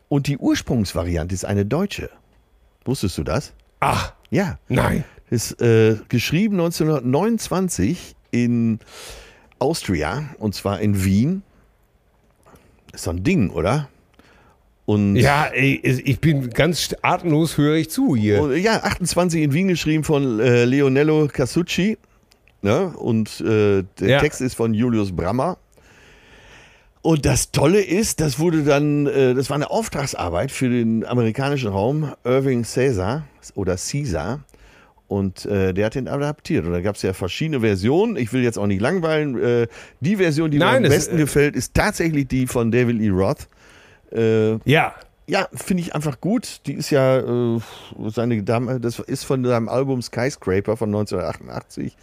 [0.10, 2.10] Und die Ursprungsvariante ist eine deutsche.
[2.86, 3.54] Wusstest du das?
[3.80, 4.58] Ach, Ja.
[4.70, 5.04] nein.
[5.30, 8.80] Ist äh, geschrieben 1929 in
[9.60, 11.44] Austria und zwar in Wien.
[12.94, 13.90] Ist so ein Ding, oder?
[14.86, 18.56] Und Ja, ey, ich bin ganz atemlos, höre ich zu hier.
[18.58, 21.98] ja, 28 in Wien geschrieben von äh, Leonello Casucci.
[22.62, 22.88] Ne?
[22.98, 24.20] Und äh, der Ja.
[24.22, 25.58] Text ist von Julius Brammer.
[27.08, 31.70] Und das Tolle ist, das wurde dann, äh, das war eine Auftragsarbeit für den amerikanischen
[31.70, 33.24] Raum, Irving Caesar
[33.56, 34.42] oder Caesar.
[35.08, 36.66] Und äh, der hat den adaptiert.
[36.66, 38.18] Und da gab es ja verschiedene Versionen.
[38.18, 39.42] Ich will jetzt auch nicht langweilen.
[39.42, 39.68] Äh,
[40.02, 42.98] die Version, die Nein, mir am es- besten äh, gefällt, ist tatsächlich die von David
[42.98, 43.48] Lee Roth.
[44.66, 44.94] Ja.
[45.28, 46.60] ja, finde ich einfach gut.
[46.66, 47.24] Die ist ja,
[48.08, 51.96] seine Dame, das ist von seinem Album Skyscraper von 1988.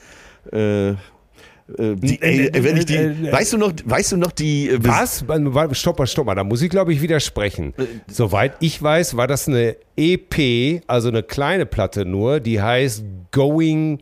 [1.79, 4.17] Äh, äh, die, ey, Äh, wenn ich die, äh, äh, weißt du noch, weißt du
[4.19, 5.25] noch die, äh, Was?
[5.73, 6.35] Stopp mal, stopp mal.
[6.35, 7.73] Da muss ich, glaube ich, widersprechen.
[8.07, 14.01] Soweit ich weiß, war das eine EP, also eine kleine Platte nur, die heißt Going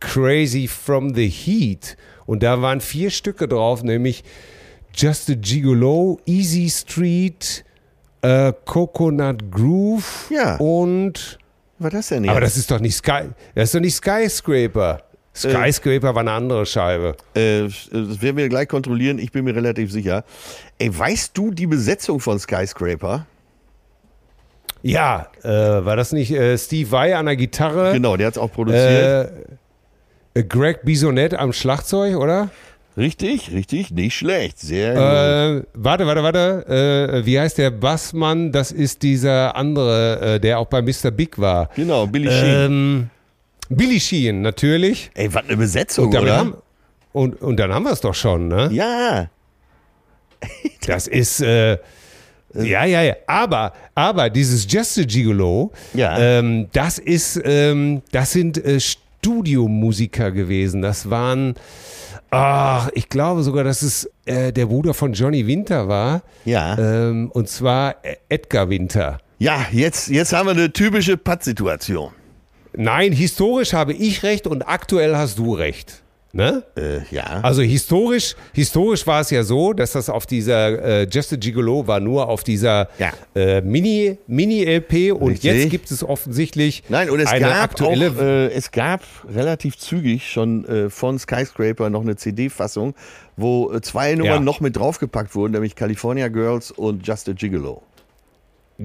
[0.00, 1.96] Crazy from the Heat.
[2.26, 4.24] Und da waren vier Stücke drauf, nämlich
[4.94, 7.64] Just a Gigolo, Easy Street,
[8.22, 10.56] äh, Coconut Groove Ja.
[10.56, 11.38] und.
[11.78, 12.52] was war das denn Aber jetzt?
[12.52, 13.28] das ist doch nicht Sky.
[13.54, 15.02] Das ist doch nicht Skyscraper.
[15.34, 17.16] Skyscraper war eine andere Scheibe.
[17.34, 20.24] Äh, das werden wir gleich kontrollieren, ich bin mir relativ sicher.
[20.78, 23.26] Ey, weißt du die Besetzung von Skyscraper?
[24.82, 27.92] Ja, äh, war das nicht äh, Steve Vai an der Gitarre?
[27.92, 29.32] Genau, der hat es auch produziert.
[30.34, 32.50] Äh, Greg Bisonet am Schlagzeug, oder?
[32.96, 34.58] richtig, richtig, nicht schlecht.
[34.58, 35.64] Sehr gut.
[35.64, 37.20] Äh, warte, warte, warte.
[37.22, 38.52] Äh, wie heißt der Bassmann?
[38.52, 41.10] Das ist dieser andere, äh, der auch bei Mr.
[41.10, 41.70] Big war.
[41.74, 43.10] Genau, Billy Sheen.
[43.76, 45.10] Billy Sheehan, natürlich.
[45.14, 46.36] Ey, was eine Besetzung, Und, oder?
[46.36, 46.54] haben,
[47.12, 48.68] und, und dann haben wir es doch schon, ne?
[48.72, 49.28] ja,
[50.86, 51.78] Das ist, äh,
[52.54, 53.14] ja, ja, ja.
[53.26, 56.18] Aber, aber dieses Just a Gigolo, Ja.
[56.18, 60.82] ähm, das ist, ähm, das sind äh, Studiomusiker gewesen.
[60.82, 61.54] Das waren,
[62.30, 66.22] ach, ich glaube sogar, dass es äh, der Bruder von Johnny Winter war.
[66.44, 66.76] ja.
[66.78, 69.18] Ähm, und zwar äh, Edgar Winter.
[69.38, 72.10] Ja, jetzt, jetzt haben wir eine typische Pattsituation.
[72.74, 76.02] Nein, historisch habe ich recht und aktuell hast du recht.
[76.34, 76.62] Ne?
[76.78, 77.40] Äh, ja.
[77.42, 81.86] Also historisch, historisch war es ja so, dass das auf dieser äh, Just a Gigolo
[81.86, 83.12] war nur auf dieser Ja.
[83.34, 85.52] äh, Mini Mini LP und Richtig.
[85.52, 89.76] jetzt gibt es offensichtlich Nein, und es eine gab aktuelle auch, äh, es gab relativ
[89.76, 92.94] zügig schon äh, von Skyscraper noch eine CD-Fassung,
[93.36, 94.40] wo äh, zwei Nummern Ja.
[94.40, 97.82] noch mit draufgepackt wurden, nämlich California Girls und Just a Gigolo.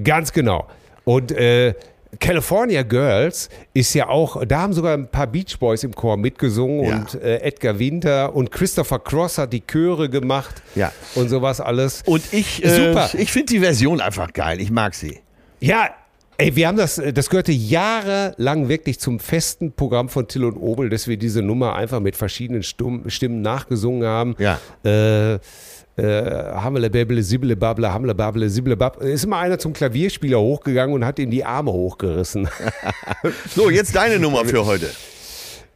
[0.04, 0.66] ganz genau.
[1.04, 1.72] Und äh,
[2.20, 6.84] California Girls ist ja auch, da haben sogar ein paar Beach Boys im Chor mitgesungen
[6.84, 6.96] Ja.
[6.96, 10.90] und äh, Edgar Winter und Christopher Cross hat die Chöre gemacht Ja.
[11.14, 12.02] und sowas alles.
[12.06, 14.60] Und ich, äh, ich finde die Version einfach geil.
[14.60, 15.20] Ich mag sie.
[15.60, 15.90] Ja,
[16.38, 20.88] ey, wir haben das, das gehörte jahrelang wirklich zum festen Programm von Till und Obel,
[20.88, 24.34] dass wir diese Nummer einfach mit verschiedenen Stimmen nachgesungen haben.
[24.38, 24.58] Ja.
[24.84, 25.38] Äh, äh,
[26.02, 29.02] Hamle, Bäble, Sibble, Babble, Hamle, Babble, Sibble, Bab.
[29.02, 32.48] Ist immer einer zum Klavierspieler hochgegangen und hat ihm die Arme hochgerissen.
[33.54, 34.88] So, jetzt deine Nummer für heute.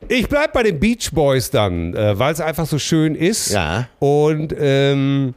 [0.08, 3.52] Ich bleib bei den Beach Boys dann, äh, weil es einfach so schön ist.
[3.52, 3.88] Ja.
[3.98, 5.34] Und ähm,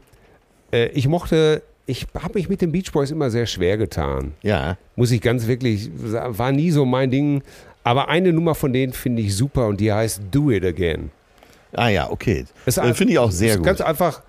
[0.72, 4.34] äh, ich mochte, ich habe mich mit den Beach Boys immer sehr schwer getan.
[4.42, 4.78] Ja.
[4.96, 7.44] muss ich ganz wirklich sagen, war nie so mein Ding.
[7.84, 11.12] Aber eine Nummer von denen finde ich super und die heißt Do It Again.
[11.74, 12.46] Ah ja, okay.
[12.66, 13.66] Äh, finde ich auch sehr ist gut.
[13.66, 14.24] Ganz einfach,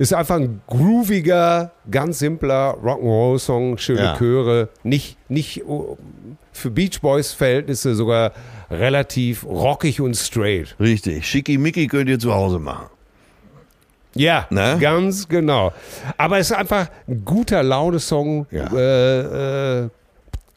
[0.00, 4.16] ist einfach ein grooviger, ganz simpler Rock'n'Roll-Song, schöne Ja.
[4.16, 4.70] Chöre.
[4.82, 5.98] Nicht, nicht oh,
[6.52, 8.32] für Beach Boys Verhältnisse sogar
[8.70, 10.74] relativ rockig und straight.
[10.80, 11.26] Richtig.
[11.26, 12.86] Schickimicki könnt ihr zu Hause machen.
[14.14, 14.78] Ja, Ne?
[14.80, 15.72] ganz genau.
[16.16, 18.46] Aber es ist einfach ein guter Laune-Song.
[18.50, 18.66] Ja.
[18.74, 19.88] Äh, äh,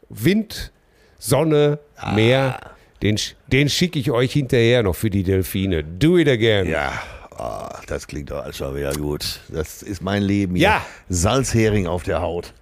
[0.08, 0.72] Wind,
[1.18, 2.12] Sonne, Ah.
[2.14, 2.58] Meer.
[3.02, 3.16] Den,
[3.52, 5.84] den schicke ich euch hinterher noch für die Delfine.
[5.84, 6.66] Do it again.
[6.66, 6.92] Ja.
[7.36, 9.40] Ah, das klingt doch alles schon wieder gut.
[9.48, 10.64] Das ist mein Leben hier.
[10.64, 10.86] Ja.
[11.08, 12.52] Salzhering auf der Haut.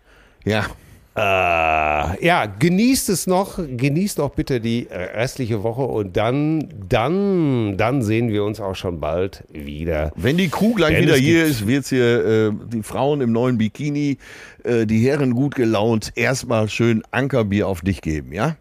[0.45, 0.67] Ja.
[1.15, 1.21] Äh,
[2.25, 8.31] ja, genießt es noch, genießt auch bitte die restliche Woche und dann, dann, dann sehen
[8.31, 10.13] wir uns auch schon bald wieder.
[10.17, 13.31] Wenn die Crew gleich Denn wieder es hier ist, wird's hier äh, die Frauen im
[13.31, 14.17] neuen Bikini,
[14.65, 18.57] äh, die Herren gut gelaunt, erstmal schön Ankerbier auf dich geben, ja?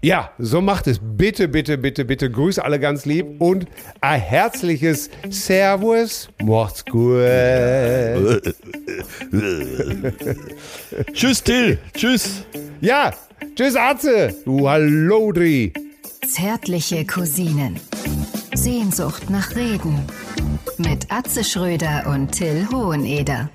[0.00, 1.00] Ja, so macht es.
[1.00, 2.30] Bitte, bitte, bitte, bitte.
[2.30, 3.66] Grüß alle ganz lieb und
[4.00, 6.28] ein herzliches Servus.
[6.42, 7.20] Macht's gut.
[11.12, 11.78] Tschüss, Till.
[11.94, 12.44] Tschüss.
[12.80, 13.12] Ja,
[13.54, 14.34] tschüss, Atze.
[14.44, 15.72] Du Hallodri.
[16.28, 17.78] Zärtliche Cousinen.
[18.54, 20.00] Sehnsucht nach Reden.
[20.78, 23.50] Mit Atze Schröder und Till Hoheneder.